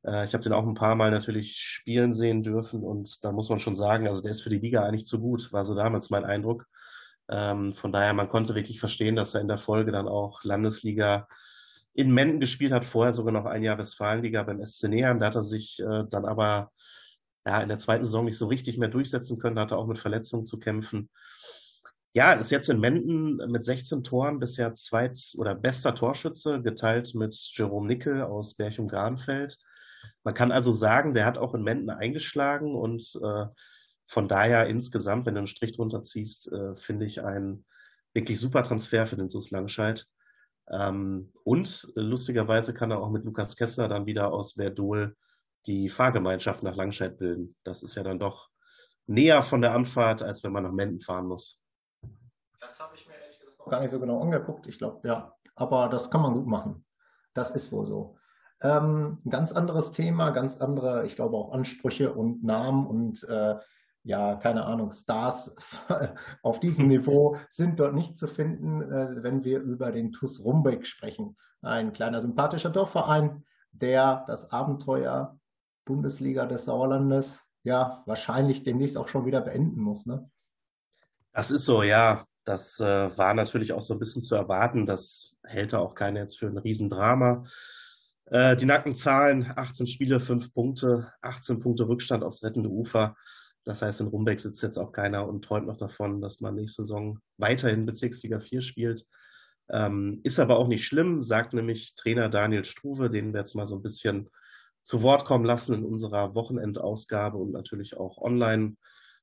Äh, 0.04 0.24
ich 0.24 0.34
habe 0.34 0.42
den 0.42 0.52
auch 0.52 0.66
ein 0.66 0.74
paar 0.74 0.94
Mal 0.94 1.10
natürlich 1.10 1.56
spielen 1.58 2.14
sehen 2.14 2.42
dürfen 2.42 2.82
und 2.82 3.24
da 3.24 3.32
muss 3.32 3.48
man 3.48 3.60
schon 3.60 3.76
sagen, 3.76 4.08
also 4.08 4.22
der 4.22 4.32
ist 4.32 4.42
für 4.42 4.50
die 4.50 4.58
Liga 4.58 4.84
eigentlich 4.84 5.06
zu 5.06 5.20
gut, 5.20 5.52
war 5.52 5.64
so 5.64 5.74
damals 5.74 6.10
mein 6.10 6.24
Eindruck. 6.24 6.66
Ähm, 7.28 7.72
von 7.74 7.92
daher, 7.92 8.12
man 8.12 8.28
konnte 8.28 8.54
wirklich 8.54 8.80
verstehen, 8.80 9.16
dass 9.16 9.34
er 9.34 9.40
in 9.40 9.48
der 9.48 9.58
Folge 9.58 9.92
dann 9.92 10.08
auch 10.08 10.44
Landesliga 10.44 11.26
in 11.94 12.12
Menden 12.12 12.40
gespielt 12.40 12.72
hat, 12.72 12.84
vorher 12.84 13.12
sogar 13.12 13.32
noch 13.32 13.46
ein 13.46 13.62
Jahr 13.62 13.78
Westfalenliga 13.78 14.42
beim 14.42 14.64
SC 14.64 14.88
Neheim. 14.88 15.20
Da 15.20 15.26
hat 15.26 15.36
er 15.36 15.44
sich 15.44 15.80
äh, 15.80 16.04
dann 16.10 16.24
aber 16.24 16.70
ja, 17.46 17.60
in 17.62 17.68
der 17.68 17.78
zweiten 17.78 18.04
Saison 18.04 18.24
nicht 18.24 18.38
so 18.38 18.46
richtig 18.46 18.78
mehr 18.78 18.88
durchsetzen 18.88 19.38
können, 19.38 19.58
hatte 19.58 19.76
auch 19.76 19.86
mit 19.86 19.98
Verletzungen 19.98 20.46
zu 20.46 20.58
kämpfen. 20.58 21.10
Ja, 22.14 22.32
ist 22.32 22.50
jetzt 22.50 22.70
in 22.70 22.80
Menden 22.80 23.36
mit 23.50 23.64
16 23.64 24.04
Toren 24.04 24.38
bisher 24.38 24.72
zweit- 24.74 25.34
oder 25.36 25.54
bester 25.54 25.94
Torschütze, 25.94 26.62
geteilt 26.62 27.14
mit 27.14 27.34
Jerome 27.54 27.88
Nickel 27.88 28.22
aus 28.22 28.54
Berchum-Garnfeld. 28.54 29.58
Man 30.22 30.34
kann 30.34 30.52
also 30.52 30.72
sagen, 30.72 31.14
der 31.14 31.26
hat 31.26 31.38
auch 31.38 31.54
in 31.54 31.62
Menden 31.62 31.90
eingeschlagen 31.90 32.74
und 32.74 33.18
äh, 33.22 33.46
von 34.06 34.28
daher 34.28 34.66
insgesamt, 34.66 35.26
wenn 35.26 35.34
du 35.34 35.38
einen 35.38 35.46
Strich 35.46 35.72
drunter 35.72 36.02
ziehst, 36.02 36.52
äh, 36.52 36.76
finde 36.76 37.06
ich 37.06 37.22
einen 37.22 37.64
wirklich 38.12 38.40
super 38.40 38.62
Transfer 38.62 39.06
für 39.06 39.16
den 39.16 39.28
SUS 39.28 39.50
Langscheid. 39.50 40.06
Ähm, 40.68 41.32
und 41.42 41.92
äh, 41.96 42.00
lustigerweise 42.00 42.74
kann 42.74 42.90
er 42.90 43.00
auch 43.00 43.10
mit 43.10 43.24
Lukas 43.24 43.56
Kessler 43.56 43.88
dann 43.88 44.06
wieder 44.06 44.32
aus 44.32 44.52
Verdol 44.52 45.16
die 45.66 45.88
Fahrgemeinschaft 45.88 46.62
nach 46.62 46.76
Langscheid 46.76 47.16
bilden. 47.18 47.56
Das 47.64 47.82
ist 47.82 47.94
ja 47.94 48.02
dann 48.02 48.18
doch 48.18 48.50
näher 49.06 49.42
von 49.42 49.60
der 49.60 49.74
Anfahrt, 49.74 50.22
als 50.22 50.42
wenn 50.44 50.52
man 50.52 50.64
nach 50.64 50.72
Menden 50.72 51.00
fahren 51.00 51.26
muss. 51.26 51.60
Das 52.60 52.80
habe 52.80 52.94
ich 52.96 53.06
mir 53.06 53.14
ehrlich 53.14 53.38
gesagt 53.38 53.58
noch 53.58 53.68
gar 53.68 53.80
nicht 53.80 53.90
so 53.90 54.00
genau 54.00 54.20
angeguckt. 54.20 54.66
Ich 54.66 54.78
glaube, 54.78 55.06
ja, 55.06 55.34
aber 55.54 55.88
das 55.88 56.10
kann 56.10 56.22
man 56.22 56.34
gut 56.34 56.46
machen. 56.46 56.84
Das 57.34 57.50
ist 57.50 57.72
wohl 57.72 57.86
so. 57.86 58.16
Ähm, 58.64 59.18
ganz 59.28 59.52
anderes 59.52 59.92
Thema, 59.92 60.30
ganz 60.30 60.56
andere, 60.56 61.04
ich 61.04 61.16
glaube 61.16 61.36
auch 61.36 61.52
Ansprüche 61.52 62.14
und 62.14 62.42
Namen 62.42 62.86
und 62.86 63.22
äh, 63.24 63.56
ja, 64.04 64.36
keine 64.36 64.64
Ahnung, 64.64 64.92
Stars 64.92 65.54
auf 66.42 66.60
diesem 66.60 66.88
Niveau 66.88 67.36
sind 67.50 67.78
dort 67.78 67.94
nicht 67.94 68.16
zu 68.16 68.26
finden, 68.26 68.80
äh, 68.80 69.22
wenn 69.22 69.44
wir 69.44 69.60
über 69.60 69.92
den 69.92 70.12
TuS 70.12 70.42
Rumbeck 70.42 70.86
sprechen. 70.86 71.36
Ein 71.60 71.92
kleiner 71.92 72.22
sympathischer 72.22 72.70
Dorfverein, 72.70 73.44
der 73.70 74.24
das 74.26 74.50
Abenteuer 74.50 75.38
Bundesliga 75.84 76.46
des 76.46 76.64
Sauerlandes 76.64 77.42
ja 77.64 78.02
wahrscheinlich 78.06 78.62
demnächst 78.62 78.96
auch 78.96 79.08
schon 79.08 79.26
wieder 79.26 79.42
beenden 79.42 79.82
muss. 79.82 80.06
Ne? 80.06 80.30
Das 81.34 81.50
ist 81.50 81.66
so, 81.66 81.82
ja. 81.82 82.24
Das 82.46 82.78
äh, 82.78 83.16
war 83.16 83.32
natürlich 83.32 83.72
auch 83.72 83.80
so 83.80 83.94
ein 83.94 83.98
bisschen 83.98 84.20
zu 84.20 84.34
erwarten. 84.34 84.84
Das 84.84 85.38
hält 85.44 85.72
da 85.72 85.78
auch 85.78 85.94
keiner 85.94 86.20
jetzt 86.20 86.38
für 86.38 86.46
ein 86.46 86.58
Riesendrama. 86.58 87.44
Äh, 88.26 88.56
die 88.56 88.66
nackten 88.66 88.94
Zahlen, 88.94 89.52
18 89.54 89.86
Spiele, 89.86 90.20
5 90.20 90.52
Punkte, 90.54 91.12
18 91.22 91.60
Punkte 91.60 91.88
Rückstand 91.88 92.24
aufs 92.24 92.42
rettende 92.42 92.70
Ufer. 92.70 93.16
Das 93.64 93.82
heißt, 93.82 94.00
in 94.00 94.08
Rumbeck 94.08 94.40
sitzt 94.40 94.62
jetzt 94.62 94.76
auch 94.76 94.92
keiner 94.92 95.26
und 95.26 95.44
träumt 95.44 95.66
noch 95.66 95.76
davon, 95.76 96.20
dass 96.20 96.40
man 96.40 96.54
nächste 96.54 96.82
Saison 96.82 97.18
weiterhin 97.38 97.86
Bezirksliga 97.86 98.40
4 98.40 98.60
spielt. 98.60 99.06
Ähm, 99.70 100.20
ist 100.22 100.38
aber 100.38 100.58
auch 100.58 100.68
nicht 100.68 100.84
schlimm, 100.84 101.22
sagt 101.22 101.54
nämlich 101.54 101.94
Trainer 101.94 102.28
Daniel 102.28 102.64
Struve, 102.64 103.08
den 103.08 103.32
wir 103.32 103.40
jetzt 103.40 103.54
mal 103.54 103.64
so 103.64 103.76
ein 103.76 103.82
bisschen 103.82 104.28
zu 104.82 105.00
Wort 105.02 105.24
kommen 105.24 105.46
lassen 105.46 105.74
in 105.74 105.84
unserer 105.84 106.34
Wochenendausgabe 106.34 107.38
und 107.38 107.52
natürlich 107.52 107.96
auch 107.96 108.18
online 108.18 108.76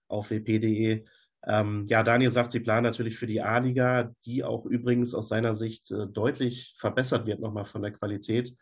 auf 0.08 0.32
wp.de. 0.32 1.06
Ähm, 1.44 1.86
ja, 1.88 2.02
Daniel 2.02 2.32
sagt, 2.32 2.52
sie 2.52 2.60
planen 2.60 2.84
natürlich 2.84 3.18
für 3.18 3.28
die 3.28 3.42
A-Liga, 3.42 4.12
die 4.26 4.44
auch 4.44 4.66
übrigens 4.66 5.14
aus 5.14 5.28
seiner 5.28 5.54
Sicht 5.54 5.92
äh, 5.92 6.08
deutlich 6.08 6.74
verbessert 6.78 7.28
wird 7.28 7.40
nochmal 7.40 7.66
von 7.66 7.84
der 7.84 7.92
Qualität. 7.92 8.56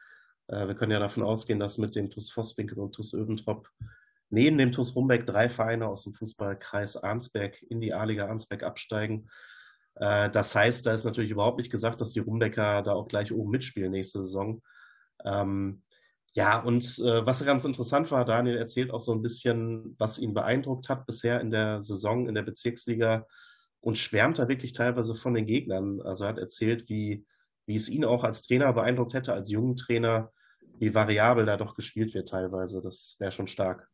Äh, 0.50 0.68
wir 0.68 0.75
können 0.75 0.91
ja 0.91 1.00
davon 1.00 1.24
ausgehen, 1.24 1.60
dass 1.60 1.77
mit 1.77 1.96
dem 1.96 2.10
TuS 2.10 2.29
Vosswinkel 2.32 2.79
und 2.79 2.94
TuS 2.94 3.13
Öventrop 3.13 3.70
neben 4.29 4.58
dem 4.58 4.72
TuS 4.72 4.96
Rumbeck 4.96 5.25
drei 5.25 5.50
Vereine 5.50 5.88
aus 5.88 6.03
dem 6.03 6.13
Fußballkreis 6.13 6.98
Arnsberg 6.98 7.62
in 7.63 7.82
die 7.82 7.94
A-Liga 7.94 8.27
Arnsberg 8.27 8.63
absteigen. 8.63 9.29
Äh, 9.96 10.29
das 10.29 10.56
heißt, 10.56 10.86
da 10.86 10.94
ist 10.94 11.06
natürlich 11.06 11.32
überhaupt 11.32 11.58
nicht 11.58 11.72
gesagt, 11.72 12.01
dass 12.01 12.12
die 12.12 12.20
Rumbecker 12.20 12.82
da 12.82 12.94
auch 12.94 13.08
gleich 13.08 13.32
oben 13.32 13.51
mitspielen 13.51 13.91
nächste 13.91 14.20
Saison. 14.20 14.62
Ähm, 15.25 15.84
ja, 16.34 16.60
und 16.60 16.86
äh, 17.00 17.25
was 17.25 17.44
ganz 17.44 17.65
interessant 17.65 18.12
war, 18.12 18.24
Daniel 18.24 18.58
erzählt 18.58 18.91
auch 18.91 19.00
so 19.00 19.13
ein 19.13 19.22
bisschen, 19.22 19.96
was 19.98 20.20
ihn 20.20 20.34
beeindruckt 20.34 20.88
hat 20.89 21.06
bisher 21.06 21.41
in 21.41 21.50
der 21.51 21.82
Saison 21.82 22.27
in 22.27 22.36
der 22.36 22.44
Bezirksliga 22.44 23.25
und 23.82 23.98
schwärmt 23.98 24.38
da 24.38 24.48
wirklich 24.48 24.74
teilweise 24.74 25.15
von 25.15 25.34
den 25.34 25.48
Gegnern. 25.48 26.01
Also 26.01 26.25
er 26.25 26.29
hat 26.29 26.38
erzählt, 26.38 26.88
wie, 26.88 27.25
wie 27.65 27.75
es 27.75 27.89
ihn 27.89 28.06
auch 28.06 28.24
als 28.24 28.44
Trainer 28.44 28.72
beeindruckt 28.74 29.15
hätte, 29.15 29.34
als 29.34 29.50
jungen 29.50 29.75
Trainer, 29.75 30.32
wie 30.79 30.93
variabel 30.93 31.45
da 31.45 31.57
doch 31.57 31.75
gespielt 31.75 32.13
wird 32.13 32.29
teilweise. 32.29 32.81
Das 32.81 33.15
wäre 33.19 33.31
schon 33.31 33.48
stark. 33.48 33.89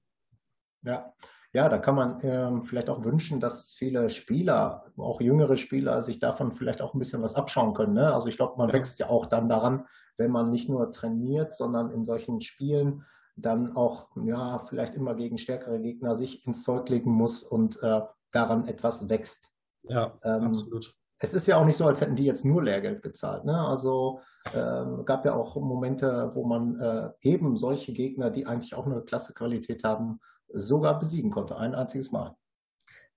Ja, 0.84 1.14
ja, 1.56 1.70
da 1.70 1.78
kann 1.78 1.96
man 1.96 2.20
ähm, 2.22 2.64
vielleicht 2.64 2.90
auch 2.90 3.06
wünschen, 3.06 3.40
dass 3.40 3.72
viele 3.72 4.10
Spieler, 4.10 4.92
auch 4.98 5.22
jüngere 5.22 5.56
Spieler, 5.56 6.04
sich 6.04 6.20
davon 6.20 6.52
vielleicht 6.52 6.82
auch 6.82 6.94
ein 6.94 7.00
bisschen 7.00 7.22
was 7.22 7.36
abschauen 7.36 7.74
können. 7.74 7.94
Ne? 7.94 8.14
Also 8.14 8.28
ich 8.28 8.36
glaube, 8.36 8.58
man 8.58 8.74
wächst 8.74 9.00
ja 9.00 9.08
auch 9.08 9.26
dann 9.26 9.48
daran, 9.48 9.86
wenn 10.18 10.32
man 10.32 10.52
nicht 10.52 10.68
nur 10.68 10.92
trainiert, 10.92 11.54
sondern 11.54 11.92
in 11.92 12.04
solchen 12.04 12.42
Spielen 12.42 13.06
dann 13.38 13.76
auch, 13.76 14.10
ja, 14.18 14.66
vielleicht 14.68 14.96
immer 14.96 15.16
gegen 15.16 15.38
stärkere 15.38 15.80
Gegner 15.80 16.16
sich 16.16 16.46
ins 16.46 16.64
Zeug 16.64 16.90
legen 16.90 17.12
muss 17.12 17.42
und 17.42 17.82
äh, 17.82 18.02
daran 18.32 18.68
etwas 18.68 19.08
wächst. 19.08 19.50
Ja, 19.84 20.18
ähm, 20.24 20.44
absolut. 20.44 20.94
Es 21.20 21.34
ist 21.34 21.48
ja 21.48 21.58
auch 21.58 21.66
nicht 21.66 21.78
so, 21.78 21.86
als 21.88 22.02
hätten 22.02 22.16
die 22.16 22.26
jetzt 22.26 22.44
nur 22.46 22.64
Lehrgeld 22.64 23.02
gezahlt. 23.02 23.46
Ne? 23.46 23.58
Also 23.58 24.20
ähm, 24.54 25.06
gab 25.06 25.26
ja 25.26 25.34
auch 25.34 25.56
Momente, 25.56 26.32
wo 26.34 26.46
man 26.46 26.80
äh, 26.80 27.10
eben 27.22 27.56
solche 27.58 27.94
Gegner, 27.94 28.30
die 28.30 28.46
eigentlich 28.46 28.76
auch 28.76 28.86
eine 28.86 29.02
klasse 29.02 29.34
Qualität 29.34 29.84
haben, 29.84 30.20
sogar 30.50 31.00
besiegen 31.00 31.32
konnte. 31.32 31.58
Ein 31.58 31.74
einziges 31.74 32.12
Mal. 32.12 32.36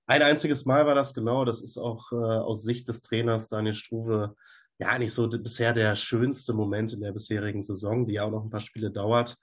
Ein 0.07 0.23
einziges 0.23 0.65
Mal 0.65 0.87
war 0.87 0.95
das 0.95 1.13
genau. 1.13 1.45
Das 1.45 1.61
ist 1.61 1.77
auch 1.77 2.13
äh, 2.13 2.17
aus 2.17 2.63
Sicht 2.63 2.89
des 2.89 3.03
Trainers 3.03 3.49
Daniel 3.49 3.75
Struve 3.75 4.35
ja 4.79 4.89
eigentlich 4.89 5.13
so 5.13 5.29
bisher 5.29 5.73
der 5.73 5.95
schönste 5.95 6.55
Moment 6.55 6.93
in 6.93 7.01
der 7.01 7.13
bisherigen 7.13 7.63
Saison, 7.63 8.07
die 8.07 8.15
ja 8.15 8.25
auch 8.25 8.31
noch 8.31 8.45
ein 8.45 8.51
paar 8.51 8.61
Spiele 8.61 8.91
dauert. 8.91 9.37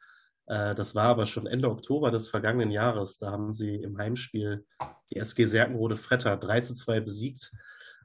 Äh, 0.47 0.75
das 0.75 0.95
war 0.95 1.05
aber 1.05 1.25
schon 1.25 1.47
Ende 1.47 1.69
Oktober 1.69 2.11
des 2.11 2.27
vergangenen 2.29 2.71
Jahres. 2.71 3.17
Da 3.17 3.31
haben 3.31 3.53
sie 3.53 3.75
im 3.75 3.97
Heimspiel 3.97 4.65
die 5.11 5.17
SG 5.17 5.45
Serkenrode 5.45 5.97
Fretter 5.97 6.37
3 6.37 6.61
zu 6.61 6.75
2 6.75 7.01
besiegt. 7.01 7.51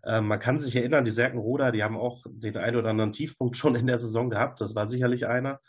Äh, 0.04 0.20
man 0.20 0.40
kann 0.40 0.58
sich 0.58 0.76
erinnern, 0.76 1.04
die 1.04 1.10
Serkenroder, 1.10 1.72
die 1.72 1.82
haben 1.82 1.96
auch 1.96 2.24
den 2.28 2.56
einen 2.56 2.76
oder 2.76 2.90
anderen 2.90 3.12
Tiefpunkt 3.12 3.56
schon 3.56 3.74
in 3.74 3.86
der 3.86 3.98
Saison 3.98 4.30
gehabt. 4.30 4.60
Das 4.60 4.74
war 4.74 4.86
sicherlich 4.86 5.26
einer 5.26 5.60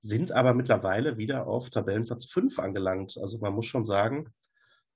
sind 0.00 0.32
aber 0.32 0.54
mittlerweile 0.54 1.18
wieder 1.18 1.46
auf 1.46 1.70
Tabellenplatz 1.70 2.24
5 2.24 2.58
angelangt. 2.58 3.18
Also 3.20 3.38
man 3.38 3.52
muss 3.52 3.66
schon 3.66 3.84
sagen, 3.84 4.32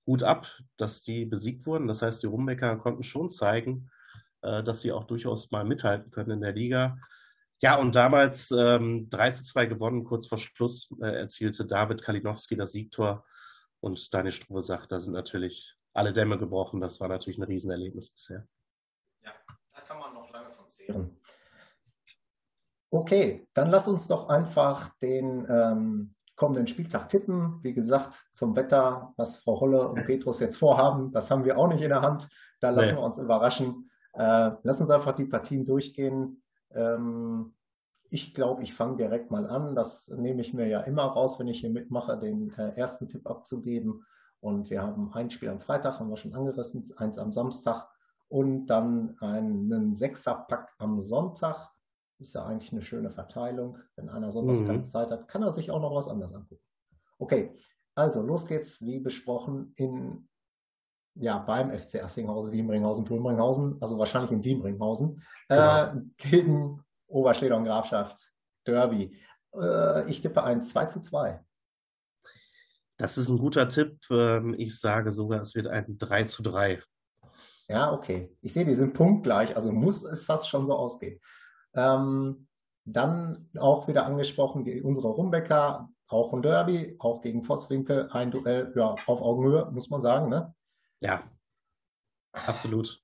Hut 0.06 0.22
ab, 0.22 0.50
dass 0.76 1.02
die 1.02 1.26
besiegt 1.26 1.66
wurden. 1.66 1.86
Das 1.86 2.02
heißt, 2.02 2.22
die 2.22 2.26
Rumbecker 2.26 2.76
konnten 2.76 3.02
schon 3.02 3.30
zeigen, 3.30 3.90
äh, 4.42 4.62
dass 4.62 4.80
sie 4.80 4.92
auch 4.92 5.04
durchaus 5.04 5.50
mal 5.50 5.64
mithalten 5.64 6.10
können 6.10 6.32
in 6.32 6.40
der 6.40 6.52
Liga. 6.52 6.98
Ja, 7.60 7.76
und 7.76 7.94
damals 7.94 8.50
ähm, 8.50 9.08
3 9.10 9.30
zu 9.32 9.44
2 9.44 9.66
gewonnen, 9.66 10.04
kurz 10.04 10.26
vor 10.26 10.38
Schluss 10.38 10.94
äh, 11.02 11.14
erzielte 11.14 11.66
David 11.66 12.02
Kalinowski 12.02 12.56
das 12.56 12.72
Siegtor. 12.72 13.24
Und 13.80 14.12
Daniel 14.12 14.32
Struve 14.32 14.62
sagt, 14.62 14.90
da 14.90 15.00
sind 15.00 15.12
natürlich 15.12 15.76
alle 15.92 16.14
Dämme 16.14 16.38
gebrochen. 16.38 16.80
Das 16.80 17.00
war 17.00 17.08
natürlich 17.08 17.38
ein 17.38 17.44
Riesenerlebnis 17.44 18.10
bisher. 18.10 18.46
Ja, 19.22 19.32
da 19.74 19.80
kann 19.82 19.98
man 19.98 20.14
zehren. 20.85 21.17
Okay, 22.91 23.49
dann 23.55 23.71
lass 23.71 23.88
uns 23.88 24.07
doch 24.07 24.29
einfach 24.29 24.97
den 24.99 25.47
ähm, 25.49 26.14
kommenden 26.37 26.67
Spieltag 26.67 27.09
tippen. 27.09 27.59
Wie 27.62 27.75
gesagt, 27.75 28.17
zum 28.35 28.55
Wetter, 28.55 29.12
was 29.17 29.38
Frau 29.38 29.61
Holle 29.61 29.88
und 29.88 30.05
Petrus 30.07 30.41
jetzt 30.41 30.57
vorhaben, 30.57 31.11
das 31.11 31.31
haben 31.31 31.45
wir 31.45 31.59
auch 31.59 31.69
nicht 31.69 31.83
in 31.83 31.88
der 31.88 32.03
Hand. 32.03 32.29
Da 32.61 32.71
lassen 32.71 32.95
nee. 32.95 33.00
wir 33.00 33.05
uns 33.05 33.19
überraschen. 33.19 33.91
Äh, 34.12 34.53
lass 34.62 34.81
uns 34.81 34.91
einfach 34.91 35.14
die 35.14 35.25
Partien 35.25 35.64
durchgehen. 35.64 36.43
Ähm, 36.73 37.55
ich 38.11 38.33
glaube, 38.33 38.62
ich 38.62 38.75
fange 38.75 38.97
direkt 38.97 39.33
mal 39.33 39.49
an. 39.49 39.75
Das 39.75 40.09
nehme 40.09 40.41
ich 40.41 40.55
mir 40.55 40.69
ja 40.69 40.81
immer 40.83 41.03
raus, 41.03 41.41
wenn 41.41 41.49
ich 41.49 41.61
hier 41.61 41.71
mitmache, 41.71 42.17
den 42.17 42.53
äh, 42.57 42.76
ersten 42.76 43.09
Tipp 43.09 43.29
abzugeben. 43.29 44.05
Und 44.38 44.71
wir 44.71 44.83
haben 44.83 45.12
ein 45.14 45.31
Spiel 45.31 45.49
am 45.49 45.59
Freitag, 45.59 45.99
haben 45.99 46.11
wir 46.11 46.17
schon 46.17 46.35
angerissen, 46.35 46.85
eins 46.97 47.19
am 47.19 47.33
Samstag 47.33 47.88
und 48.35 48.67
dann 48.67 49.17
einen 49.21 49.95
Sechserpack 49.95 50.75
am 50.79 51.00
Sonntag. 51.00 51.71
Ist 52.19 52.35
ja 52.35 52.45
eigentlich 52.45 52.73
eine 52.73 52.83
schöne 52.83 53.12
Verteilung. 53.12 53.79
Wenn 53.95 54.09
einer 54.09 54.33
sonntags 54.33 54.59
mhm. 54.59 54.67
keine 54.67 54.87
Zeit 54.88 55.12
hat, 55.12 55.29
kann 55.29 55.45
er 55.45 55.53
sich 55.53 55.71
auch 55.71 55.81
noch 55.81 55.95
was 55.95 56.09
anderes 56.09 56.35
angucken. 56.35 56.61
Okay, 57.21 57.57
also 57.95 58.23
los 58.23 58.45
geht's, 58.45 58.83
wie 58.83 58.99
besprochen, 58.99 59.73
in, 59.76 60.29
ja, 61.14 61.38
beim 61.38 61.71
FC 61.79 62.03
Assinghausen, 62.03 62.50
Wienbringhausen, 62.50 63.07
Fulmringhausen, 63.07 63.81
also 63.81 63.97
wahrscheinlich 64.00 64.33
in 64.33 64.43
Wienbringhausen, 64.43 65.23
äh, 65.49 65.55
genau. 65.55 65.85
äh, 65.85 66.03
gegen 66.17 66.85
Oberschleder 67.07 67.57
und 67.57 67.67
Grafschaft, 67.67 68.33
Derby. 68.67 69.17
Äh, 69.55 70.11
ich 70.11 70.21
tippe 70.21 70.43
ein 70.43 70.61
2 70.61 70.87
zu 70.87 71.00
2. 71.00 71.41
Das 72.97 73.17
ist 73.17 73.29
ein 73.29 73.38
guter 73.38 73.69
Tipp. 73.69 73.97
Ähm, 74.11 74.57
ich 74.59 74.76
sage 74.81 75.12
sogar, 75.12 75.41
es 75.41 75.55
wird 75.55 75.69
ein 75.69 75.99
3 75.99 76.25
zu 76.25 76.43
3. 76.43 76.83
Ja, 77.68 77.92
okay. 77.92 78.37
Ich 78.40 78.52
sehe, 78.52 78.64
die 78.64 78.75
sind 78.75 78.94
punktgleich, 78.94 79.56
also 79.56 79.73
muss 79.73 80.02
es 80.02 80.25
fast 80.25 80.49
schon 80.49 80.66
so 80.66 80.75
ausgehen. 80.75 81.21
Ähm, 81.75 82.47
dann 82.85 83.49
auch 83.59 83.88
wieder 83.88 84.04
angesprochen, 84.04 84.66
unsere 84.83 85.09
Rumbecker, 85.09 85.88
auch 86.09 86.33
ein 86.35 86.42
Derby, 86.42 86.97
auch 86.99 87.23
gegen 87.23 87.42
Vosswinkel, 87.42 88.11
ein 88.12 88.30
Duell 88.30 88.73
ja, 88.76 88.90
auf 89.06 89.23
Augenhöhe, 89.23 89.71
muss 89.73 89.88
man 89.88 90.02
sagen. 90.02 90.28
Ne? 90.28 90.54
Ja, 91.00 91.23
absolut. 92.33 93.00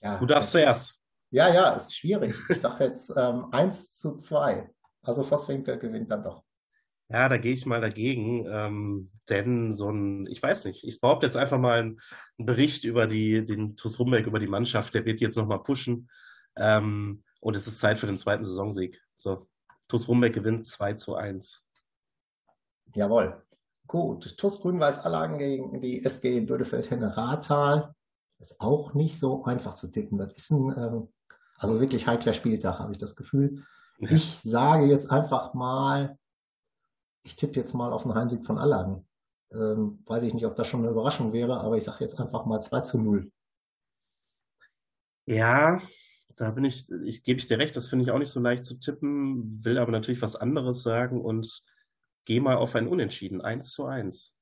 Ja, 0.00 0.18
du 0.18 0.26
darfst 0.26 0.52
zuerst. 0.52 1.00
Ja, 1.30 1.52
ja, 1.52 1.70
ist 1.70 1.94
schwierig. 1.94 2.34
Ich 2.48 2.60
sage 2.60 2.84
jetzt 2.84 3.12
ähm, 3.16 3.46
1 3.50 3.90
zu 3.98 4.14
2. 4.14 4.70
Also 5.02 5.24
Vosswinkel 5.24 5.78
gewinnt 5.78 6.10
dann 6.10 6.22
doch. 6.22 6.45
Ja, 7.08 7.28
da 7.28 7.36
gehe 7.36 7.54
ich 7.54 7.66
mal 7.66 7.80
dagegen, 7.80 8.46
ähm, 8.48 9.10
denn 9.28 9.72
so 9.72 9.90
ein, 9.90 10.26
ich 10.26 10.42
weiß 10.42 10.64
nicht, 10.64 10.82
ich 10.84 11.00
behaupte 11.00 11.26
jetzt 11.26 11.36
einfach 11.36 11.58
mal 11.58 11.78
einen, 11.80 12.00
Bericht 12.38 12.84
über 12.84 13.06
die, 13.06 13.46
den 13.46 13.76
TuS 13.76 13.98
Rumbeck, 13.98 14.26
über 14.26 14.38
die 14.38 14.46
Mannschaft, 14.46 14.92
der 14.92 15.06
wird 15.06 15.20
jetzt 15.20 15.36
nochmal 15.36 15.62
pushen. 15.62 16.10
Ähm, 16.56 17.22
und 17.40 17.56
es 17.56 17.66
ist 17.66 17.78
Zeit 17.78 17.98
für 17.98 18.06
den 18.06 18.18
zweiten 18.18 18.44
Saisonsieg. 18.44 19.00
So, 19.16 19.46
TuS 19.88 20.08
Rumbeck 20.08 20.34
gewinnt 20.34 20.66
2 20.66 20.94
zu 20.94 21.14
1. 21.14 21.64
Jawohl. 22.94 23.42
Gut. 23.86 24.36
TuS 24.36 24.60
Grün-Weiß 24.60 24.98
Allagen 25.00 25.38
gegen 25.38 25.80
die 25.80 26.04
SG 26.04 26.40
Bödefeld-Henne-Rathal. 26.40 27.94
Ist 28.38 28.60
auch 28.60 28.94
nicht 28.94 29.18
so 29.18 29.44
einfach 29.44 29.74
zu 29.74 29.88
tippen. 29.88 30.18
Das 30.18 30.36
ist 30.36 30.50
ein, 30.50 30.70
äh, 30.72 31.00
also 31.58 31.80
wirklich 31.80 32.06
heikler 32.06 32.32
Spieltag, 32.32 32.80
habe 32.80 32.92
ich 32.92 32.98
das 32.98 33.16
Gefühl. 33.16 33.62
Ich 33.98 34.40
sage 34.40 34.84
jetzt 34.84 35.10
einfach 35.10 35.54
mal, 35.54 36.18
ich 37.26 37.36
tippe 37.36 37.58
jetzt 37.58 37.74
mal 37.74 37.92
auf 37.92 38.04
den 38.04 38.14
Heimsieg 38.14 38.46
von 38.46 38.58
Allagen. 38.58 39.06
Ähm, 39.52 40.02
weiß 40.06 40.22
ich 40.22 40.34
nicht, 40.34 40.46
ob 40.46 40.56
das 40.56 40.66
schon 40.66 40.80
eine 40.80 40.90
Überraschung 40.90 41.32
wäre, 41.32 41.60
aber 41.60 41.76
ich 41.76 41.84
sage 41.84 42.04
jetzt 42.04 42.20
einfach 42.20 42.46
mal 42.46 42.60
2 42.60 42.80
zu 42.80 42.98
0. 42.98 43.30
Ja, 45.26 45.80
da 46.36 46.50
bin 46.52 46.64
ich, 46.64 46.90
ich 47.04 47.24
gebe 47.24 47.40
ich 47.40 47.48
dir 47.48 47.58
recht, 47.58 47.74
das 47.74 47.88
finde 47.88 48.04
ich 48.04 48.10
auch 48.10 48.18
nicht 48.18 48.30
so 48.30 48.40
leicht 48.40 48.64
zu 48.64 48.78
tippen, 48.78 49.64
will 49.64 49.78
aber 49.78 49.90
natürlich 49.90 50.22
was 50.22 50.36
anderes 50.36 50.82
sagen 50.82 51.20
und 51.20 51.62
gehe 52.24 52.40
mal 52.40 52.56
auf 52.56 52.74
ein 52.74 52.88
Unentschieden, 52.88 53.40
1 53.40 53.72
zu 53.72 53.86
1. 53.86 54.34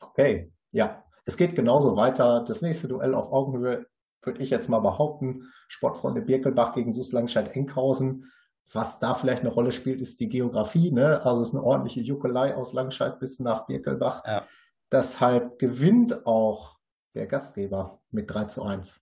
Okay, 0.00 0.52
ja. 0.70 1.04
es 1.24 1.36
geht 1.36 1.54
genauso 1.54 1.96
weiter. 1.96 2.44
Das 2.46 2.62
nächste 2.62 2.88
Duell 2.88 3.14
auf 3.14 3.32
Augenhöhe 3.32 3.86
würde 4.22 4.42
ich 4.42 4.50
jetzt 4.50 4.68
mal 4.68 4.80
behaupten. 4.80 5.50
Sportfreunde 5.68 6.22
Birkelbach 6.22 6.74
gegen 6.74 6.92
Sus 6.92 7.12
Langscheid-Enkhausen. 7.12 8.30
Was 8.72 8.98
da 9.00 9.14
vielleicht 9.14 9.40
eine 9.40 9.50
Rolle 9.50 9.72
spielt, 9.72 10.00
ist 10.00 10.20
die 10.20 10.28
Geografie. 10.28 10.92
Ne? 10.92 11.24
Also 11.24 11.42
es 11.42 11.48
ist 11.48 11.54
eine 11.54 11.64
ordentliche 11.64 12.00
Juckelei 12.00 12.54
aus 12.54 12.72
Langscheid 12.72 13.18
bis 13.18 13.40
nach 13.40 13.66
Birkelbach. 13.66 14.22
Ja. 14.24 14.46
Deshalb 14.92 15.58
gewinnt 15.58 16.26
auch 16.26 16.78
der 17.14 17.26
Gastgeber 17.26 18.00
mit 18.10 18.30
3 18.30 18.44
zu 18.44 18.62
1. 18.62 19.00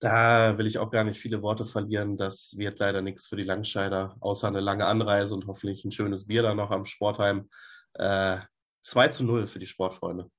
Da 0.00 0.56
will 0.56 0.66
ich 0.66 0.78
auch 0.78 0.90
gar 0.90 1.04
nicht 1.04 1.20
viele 1.20 1.42
Worte 1.42 1.66
verlieren. 1.66 2.16
Das 2.16 2.56
wird 2.56 2.78
leider 2.78 3.02
nichts 3.02 3.26
für 3.26 3.36
die 3.36 3.44
Langscheider, 3.44 4.16
außer 4.20 4.48
eine 4.48 4.60
lange 4.60 4.86
Anreise 4.86 5.34
und 5.34 5.46
hoffentlich 5.46 5.84
ein 5.84 5.92
schönes 5.92 6.26
Bier 6.26 6.42
da 6.42 6.54
noch 6.54 6.70
am 6.70 6.86
Sportheim. 6.86 7.50
Äh, 7.94 8.38
2 8.82 9.08
zu 9.08 9.24
0 9.24 9.46
für 9.46 9.58
die 9.58 9.66
Sportfreunde. 9.66 10.30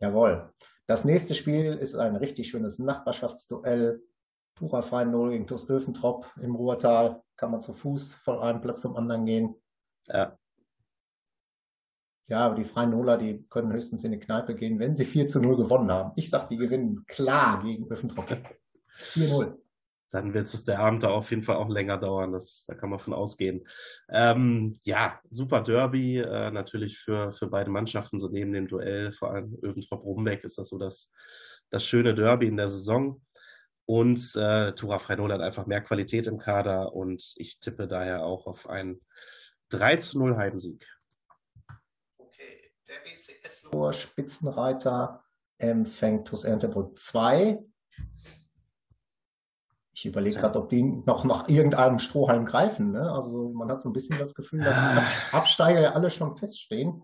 Jawohl. 0.00 0.52
Das 0.86 1.04
nächste 1.04 1.34
Spiel 1.34 1.74
ist 1.74 1.96
ein 1.96 2.16
richtig 2.16 2.48
schönes 2.48 2.78
Nachbarschaftsduell. 2.78 4.00
Purer 4.58 4.82
Freien 4.82 5.10
0 5.12 5.30
gegen 5.30 5.46
TuS 5.46 5.70
Öfentrop 5.70 6.26
im 6.40 6.54
Ruhrtal. 6.54 7.22
Kann 7.36 7.52
man 7.52 7.60
zu 7.60 7.72
Fuß 7.72 8.14
von 8.16 8.40
einem 8.40 8.60
Platz 8.60 8.82
zum 8.82 8.96
anderen 8.96 9.24
gehen. 9.24 9.54
Ja. 10.06 10.36
Ja, 12.26 12.46
aber 12.46 12.56
die 12.56 12.64
Freien 12.64 12.90
Nuller, 12.90 13.16
die 13.16 13.46
können 13.48 13.72
höchstens 13.72 14.04
in 14.04 14.12
die 14.12 14.18
Kneipe 14.18 14.54
gehen, 14.54 14.78
wenn 14.78 14.96
sie 14.96 15.06
4 15.06 15.28
zu 15.28 15.40
0 15.40 15.56
gewonnen 15.56 15.90
haben. 15.90 16.12
Ich 16.16 16.28
sag, 16.28 16.48
die 16.48 16.56
gewinnen 16.56 17.04
klar 17.06 17.62
gegen 17.62 17.90
Öfentrop. 17.90 18.26
4-0 18.98 19.56
dann 20.10 20.32
wird 20.32 20.46
es 20.46 20.64
der 20.64 20.78
Abend 20.78 21.02
da 21.02 21.08
auf 21.08 21.30
jeden 21.30 21.42
Fall 21.42 21.56
auch 21.56 21.68
länger 21.68 21.98
dauern. 21.98 22.32
Das, 22.32 22.64
da 22.66 22.74
kann 22.74 22.90
man 22.90 22.98
von 22.98 23.12
ausgehen. 23.12 23.66
Ähm, 24.08 24.76
ja, 24.84 25.20
super 25.30 25.62
Derby, 25.62 26.18
äh, 26.18 26.50
natürlich 26.50 26.98
für, 26.98 27.32
für 27.32 27.48
beide 27.48 27.70
Mannschaften, 27.70 28.18
so 28.18 28.28
neben 28.28 28.52
dem 28.52 28.68
Duell, 28.68 29.12
vor 29.12 29.32
allem 29.32 29.58
Öventrop-Rumbeck 29.62 30.44
ist 30.44 30.58
das 30.58 30.68
so 30.68 30.78
das, 30.78 31.12
das 31.70 31.84
schöne 31.84 32.14
Derby 32.14 32.46
in 32.46 32.56
der 32.56 32.68
Saison. 32.68 33.20
Und 33.88 34.36
äh, 34.36 34.74
Tura 34.74 34.98
Freinol 34.98 35.32
hat 35.32 35.40
einfach 35.40 35.64
mehr 35.64 35.80
Qualität 35.80 36.26
im 36.26 36.38
Kader 36.38 36.92
und 36.92 37.32
ich 37.36 37.58
tippe 37.58 37.88
daher 37.88 38.24
auch 38.24 38.46
auf 38.46 38.68
einen 38.68 39.00
3 39.70 39.96
zu 39.96 40.18
0 40.18 40.36
Heidensieg. 40.36 40.86
Okay, 42.18 42.70
der 42.86 42.98
BCS-Lohr 43.04 43.94
Spitzenreiter 43.94 45.24
empfängt 45.56 46.28
TuS 46.28 46.44
Erntebrück 46.44 46.98
2 46.98 47.64
ich 49.98 50.06
überlege 50.06 50.38
gerade, 50.38 50.60
ob 50.60 50.68
die 50.68 51.02
noch 51.06 51.24
nach 51.24 51.48
irgendeinem 51.48 51.98
Strohhalm 51.98 52.44
greifen. 52.44 52.92
Ne? 52.92 53.10
Also 53.10 53.48
man 53.48 53.68
hat 53.68 53.82
so 53.82 53.88
ein 53.88 53.92
bisschen 53.92 54.16
das 54.16 54.32
Gefühl, 54.32 54.60
dass 54.60 54.76
die 54.76 55.34
Absteiger 55.34 55.80
ja 55.80 55.92
alle 55.92 56.08
schon 56.08 56.36
feststehen. 56.36 57.02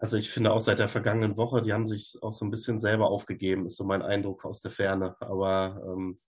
Also 0.00 0.16
ich 0.16 0.30
finde 0.30 0.52
auch 0.52 0.60
seit 0.60 0.78
der 0.78 0.88
vergangenen 0.88 1.36
Woche, 1.36 1.62
die 1.62 1.72
haben 1.72 1.86
sich 1.86 2.18
auch 2.22 2.32
so 2.32 2.44
ein 2.44 2.50
bisschen 2.50 2.78
selber 2.78 3.08
aufgegeben, 3.08 3.66
ist 3.66 3.76
so 3.76 3.84
mein 3.84 4.02
Eindruck 4.02 4.44
aus 4.44 4.60
der 4.60 4.70
Ferne. 4.70 5.16
Aber 5.20 5.82
ähm, 5.84 6.18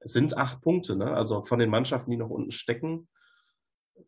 es 0.00 0.12
sind 0.12 0.36
acht 0.36 0.62
Punkte, 0.62 0.96
ne? 0.96 1.12
Also 1.12 1.44
von 1.44 1.58
den 1.58 1.70
Mannschaften, 1.70 2.10
die 2.10 2.16
noch 2.16 2.30
unten 2.30 2.52
stecken, 2.52 3.08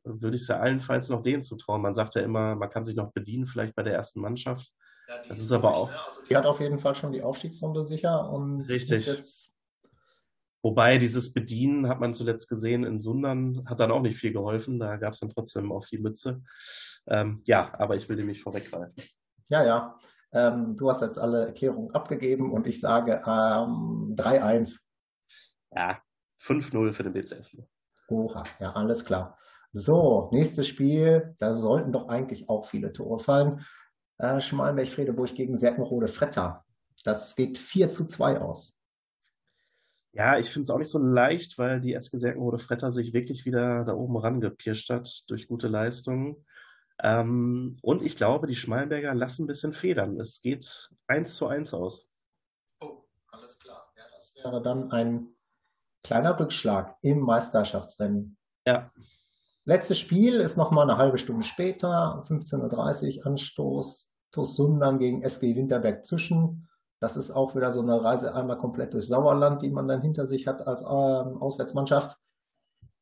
würde 0.05 0.37
ich 0.37 0.43
es 0.43 0.49
ja 0.49 0.59
allenfalls 0.59 1.09
noch 1.09 1.23
denen 1.23 1.43
zutrauen. 1.43 1.83
Man 1.83 1.95
sagt 1.95 2.15
ja 2.15 2.23
immer, 2.23 2.55
man 2.55 2.71
kann 2.71 2.85
sich 2.85 2.97
noch 2.97 3.13
bedienen, 3.13 3.47
vielleicht 3.47 3.75
bei 3.75 3.83
der 3.83 3.95
ersten 3.95 4.21
Mannschaft. 4.21 4.73
Ja, 5.09 5.19
das 5.29 5.39
ist, 5.39 5.45
ist 5.45 5.53
aber 5.53 5.75
auch. 5.75 5.91
Ne? 5.91 6.05
Also 6.05 6.21
die 6.29 6.37
hat 6.37 6.47
auf 6.47 6.61
jeden 6.61 6.79
Fall 6.79 6.95
schon 6.95 7.13
die 7.13 7.23
Aufstiegsrunde 7.23 7.85
sicher 7.85 8.31
und 8.31 8.63
Richtig. 8.63 8.99
ist 8.99 9.07
jetzt 9.07 9.58
Wobei 10.63 10.99
dieses 10.99 11.33
Bedienen 11.33 11.89
hat 11.89 12.01
man 12.01 12.15
zuletzt 12.15 12.49
gesehen 12.49 12.85
in 12.85 13.01
Sundern, 13.01 13.65
hat 13.67 13.81
dann 13.81 13.93
auch 13.93 14.03
nicht 14.03 14.19
viel 14.19 14.33
geholfen. 14.33 14.79
Da 14.79 14.97
gab 14.97 15.13
es 15.13 15.21
dann 15.21 15.31
trotzdem 15.31 15.71
auf 15.71 15.87
die 15.87 15.99
Mütze. 15.99 16.43
Ähm, 17.07 17.43
ja, 17.45 17.73
aber 17.79 17.97
ich 17.97 18.09
will 18.09 18.17
dem 18.17 18.27
nicht 18.27 18.43
vorweggreifen. 18.43 18.95
Ja, 19.49 19.65
ja. 19.65 19.99
Ähm, 20.33 20.77
du 20.77 20.91
hast 20.91 21.01
jetzt 21.01 21.19
alle 21.19 21.47
Erklärungen 21.47 21.95
abgegeben 21.95 22.53
und 22.53 22.67
ich 22.67 22.81
sage 22.81 23.23
ähm, 23.25 24.15
3-1. 24.17 24.79
Ja, 25.75 25.99
5-0 26.43 26.93
für 26.93 27.03
den 27.05 27.13
BCS. 27.13 27.57
Oha, 28.09 28.45
ja, 28.61 28.73
alles 28.73 29.05
klar. 29.05 29.39
So, 29.73 30.29
nächstes 30.33 30.67
Spiel. 30.67 31.35
Da 31.39 31.55
sollten 31.55 31.93
doch 31.93 32.09
eigentlich 32.09 32.49
auch 32.49 32.67
viele 32.67 32.93
Tore 32.93 33.19
fallen. 33.19 33.65
Äh, 34.19 34.41
Schmalenberg-Fredeburg 34.41 35.35
gegen 35.35 35.57
Serkenrode-Fretter. 35.57 36.65
Das 37.05 37.37
geht 37.37 37.59
4 37.59 37.91
zu 37.91 38.07
2 38.07 38.41
aus. 38.41 38.78
Ja, 40.13 40.39
ich 40.39 40.51
finde 40.51 40.63
es 40.63 40.71
auch 40.71 40.79
nicht 40.79 40.91
so 40.91 40.99
leicht, 40.99 41.59
weil 41.59 41.81
die 41.81 41.95
SG 41.95 42.17
Serkenrode 42.17 42.59
Fretter 42.59 42.91
sich 42.91 43.13
wirklich 43.13 43.45
wieder 43.45 43.85
da 43.85 43.93
oben 43.95 44.17
rangepirscht 44.17 44.91
hat 44.91 45.25
durch 45.29 45.49
gute 45.49 45.69
Leistungen. 45.69 46.45
Ähm, 47.01 47.79
und 47.83 48.03
ich 48.03 48.17
glaube, 48.17 48.47
die 48.47 48.57
Schmalenberger 48.57 49.15
lassen 49.15 49.45
ein 49.45 49.47
bisschen 49.47 49.73
federn. 49.73 50.19
Es 50.19 50.41
geht 50.43 50.91
eins 51.07 51.37
zu 51.37 51.47
eins 51.47 51.73
aus. 51.75 52.09
Oh, 52.81 53.05
alles 53.29 53.59
klar. 53.59 53.93
Ja, 53.97 54.03
das 54.13 54.35
wäre 54.35 54.63
dann 54.63 54.91
ein 54.91 55.29
kleiner 56.03 56.39
Rückschlag 56.39 56.97
im 57.03 57.21
Meisterschaftsrennen. 57.21 58.37
Ja. 58.67 58.91
Letztes 59.65 59.99
Spiel 59.99 60.41
ist 60.41 60.57
nochmal 60.57 60.89
eine 60.89 60.99
halbe 60.99 61.19
Stunde 61.19 61.45
später, 61.45 62.25
15.30 62.27 63.19
Uhr 63.19 63.27
Anstoß. 63.27 64.15
TuS 64.31 64.57
Sundern 64.57 64.99
gegen 64.99 65.23
SG 65.23 65.57
Winterberg 65.57 66.05
Zwischen. 66.05 66.68
Das 67.01 67.17
ist 67.17 67.31
auch 67.31 67.55
wieder 67.55 67.71
so 67.73 67.81
eine 67.81 68.03
Reise 68.03 68.35
einmal 68.35 68.59
komplett 68.59 68.95
durch 68.95 69.07
Sauerland, 69.07 69.63
die 69.63 69.71
man 69.71 69.87
dann 69.87 70.03
hinter 70.03 70.27
sich 70.27 70.47
hat 70.47 70.67
als 70.67 70.83
ähm, 70.83 71.41
Auswärtsmannschaft. 71.41 72.19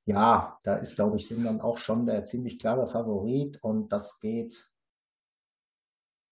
Ja, 0.05 0.59
da 0.63 0.77
ist, 0.77 0.97
glaube 0.97 1.17
ich, 1.17 1.27
Sindern 1.27 1.61
auch 1.61 1.79
schon 1.79 2.07
der 2.07 2.25
ziemlich 2.25 2.59
klare 2.59 2.87
Favorit 2.87 3.63
und 3.63 3.89
das 3.91 4.21
geht. 4.21 4.71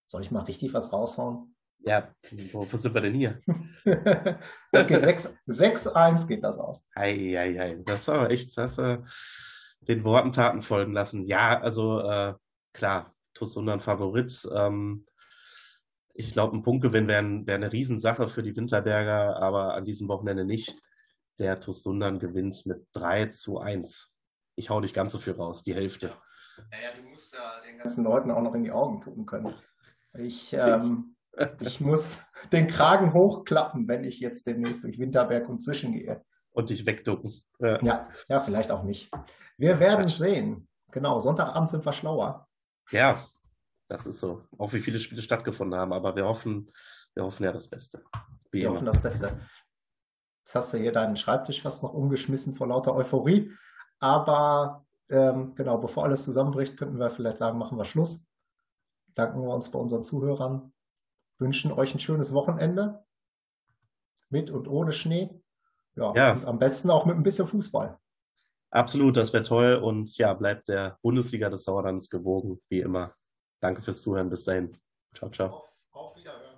Soll 0.06 0.22
ich 0.22 0.30
mal 0.30 0.44
richtig 0.44 0.74
was 0.74 0.92
raushauen? 0.92 1.56
Ja, 1.80 2.14
wo 2.52 2.64
sind 2.76 2.94
wir 2.94 3.00
denn 3.00 3.14
hier? 3.14 3.40
das 4.72 4.86
geht 4.86 5.02
6-1 5.02 6.26
geht 6.26 6.44
das 6.44 6.58
aus. 6.58 6.86
Eieiei, 6.94 7.60
ei, 7.60 7.60
ei. 7.60 7.82
das 7.84 8.02
ist 8.02 8.08
aber 8.08 8.30
echt, 8.30 8.56
das 8.56 8.78
äh, 8.78 8.98
den 9.80 10.04
Worten 10.04 10.32
Taten 10.32 10.62
folgen 10.62 10.92
lassen. 10.92 11.24
Ja, 11.24 11.60
also 11.60 12.00
äh, 12.00 12.34
klar, 12.72 13.14
TuS 13.34 13.52
Sundern 13.52 13.80
Favorit. 13.80 14.48
Ähm, 14.54 15.06
ich 16.14 16.32
glaube, 16.32 16.56
ein 16.56 16.62
Punktgewinn 16.62 17.08
wäre 17.08 17.46
wär 17.46 17.56
eine 17.56 17.72
Riesensache 17.72 18.28
für 18.28 18.42
die 18.42 18.56
Winterberger, 18.56 19.36
aber 19.36 19.74
an 19.74 19.84
diesem 19.84 20.08
Wochenende 20.08 20.44
nicht. 20.44 20.80
Der 21.40 21.58
TuS 21.58 21.82
Sundern 21.82 22.20
gewinnt 22.20 22.64
mit 22.66 22.86
3 22.92 23.26
zu 23.26 23.58
1. 23.58 24.12
Ich 24.54 24.70
hau 24.70 24.78
nicht 24.78 24.94
ganz 24.94 25.10
so 25.10 25.18
viel 25.18 25.32
raus, 25.32 25.64
die 25.64 25.74
Hälfte. 25.74 26.12
Naja, 26.70 26.90
du 26.96 27.08
musst 27.08 27.34
ja 27.34 27.60
den 27.66 27.78
ganzen 27.78 28.04
Leuten 28.04 28.30
auch 28.30 28.42
noch 28.42 28.54
in 28.54 28.62
die 28.62 28.70
Augen 28.70 29.00
gucken 29.00 29.26
können. 29.26 29.52
Ich, 30.16 30.52
ähm, 30.52 31.16
ich 31.58 31.80
muss 31.80 32.20
den 32.52 32.68
Kragen 32.68 33.12
hochklappen, 33.12 33.88
wenn 33.88 34.04
ich 34.04 34.20
jetzt 34.20 34.46
demnächst 34.46 34.84
durch 34.84 35.00
Winterberg 35.00 35.48
und 35.48 35.60
Zwischen 35.60 35.92
gehe. 35.92 36.24
Und 36.52 36.70
dich 36.70 36.86
wegducken. 36.86 37.34
Ja, 37.58 38.08
ja, 38.28 38.40
vielleicht 38.40 38.70
auch 38.70 38.84
nicht. 38.84 39.10
Wir 39.58 39.80
werden 39.80 40.06
sehen. 40.06 40.68
Genau, 40.92 41.18
Sonntagabend 41.18 41.68
sind 41.68 41.84
wir 41.84 41.92
schlauer. 41.92 42.46
Ja, 42.92 43.26
das 43.94 44.06
ist 44.06 44.18
so. 44.18 44.42
Auch 44.58 44.72
wie 44.72 44.80
viele 44.80 44.98
Spiele 44.98 45.22
stattgefunden 45.22 45.78
haben, 45.78 45.92
aber 45.92 46.16
wir 46.16 46.26
hoffen, 46.26 46.70
wir 47.14 47.24
hoffen 47.24 47.44
ja 47.44 47.52
das 47.52 47.68
Beste. 47.68 48.02
Wie 48.50 48.58
wir 48.58 48.66
immer. 48.66 48.74
hoffen 48.74 48.86
das 48.86 49.00
Beste. 49.00 49.38
Jetzt 50.44 50.54
hast 50.54 50.74
du 50.74 50.78
hier 50.78 50.92
deinen 50.92 51.16
Schreibtisch 51.16 51.62
fast 51.62 51.82
noch 51.82 51.94
umgeschmissen 51.94 52.54
vor 52.54 52.66
lauter 52.66 52.94
Euphorie. 52.94 53.52
Aber 54.00 54.84
ähm, 55.08 55.54
genau, 55.54 55.78
bevor 55.78 56.04
alles 56.04 56.24
zusammenbricht, 56.24 56.76
könnten 56.76 56.98
wir 56.98 57.10
vielleicht 57.10 57.38
sagen, 57.38 57.56
machen 57.56 57.78
wir 57.78 57.84
Schluss. 57.84 58.26
Danken 59.14 59.40
wir 59.40 59.54
uns 59.54 59.70
bei 59.70 59.78
unseren 59.78 60.02
Zuhörern. 60.02 60.72
Wünschen 61.38 61.72
euch 61.72 61.94
ein 61.94 62.00
schönes 62.00 62.34
Wochenende. 62.34 63.04
Mit 64.28 64.50
und 64.50 64.66
ohne 64.66 64.90
Schnee. 64.90 65.40
Ja, 65.94 66.12
ja. 66.14 66.32
Und 66.32 66.46
am 66.46 66.58
besten 66.58 66.90
auch 66.90 67.06
mit 67.06 67.16
ein 67.16 67.22
bisschen 67.22 67.46
Fußball. 67.46 67.96
Absolut, 68.70 69.16
das 69.16 69.32
wäre 69.32 69.44
toll. 69.44 69.74
Und 69.74 70.18
ja, 70.18 70.34
bleibt 70.34 70.66
der 70.66 70.98
Bundesliga 71.00 71.48
des 71.48 71.62
Sauerlandes 71.62 72.10
gewogen, 72.10 72.60
wie 72.68 72.80
immer. 72.80 73.12
Danke 73.64 73.80
fürs 73.80 74.02
Zuhören. 74.02 74.28
Bis 74.28 74.44
dahin. 74.44 74.76
Ciao, 75.14 75.30
ciao. 75.30 75.48
Auf, 75.48 75.86
auf 75.92 76.16
Wiederhören. 76.16 76.53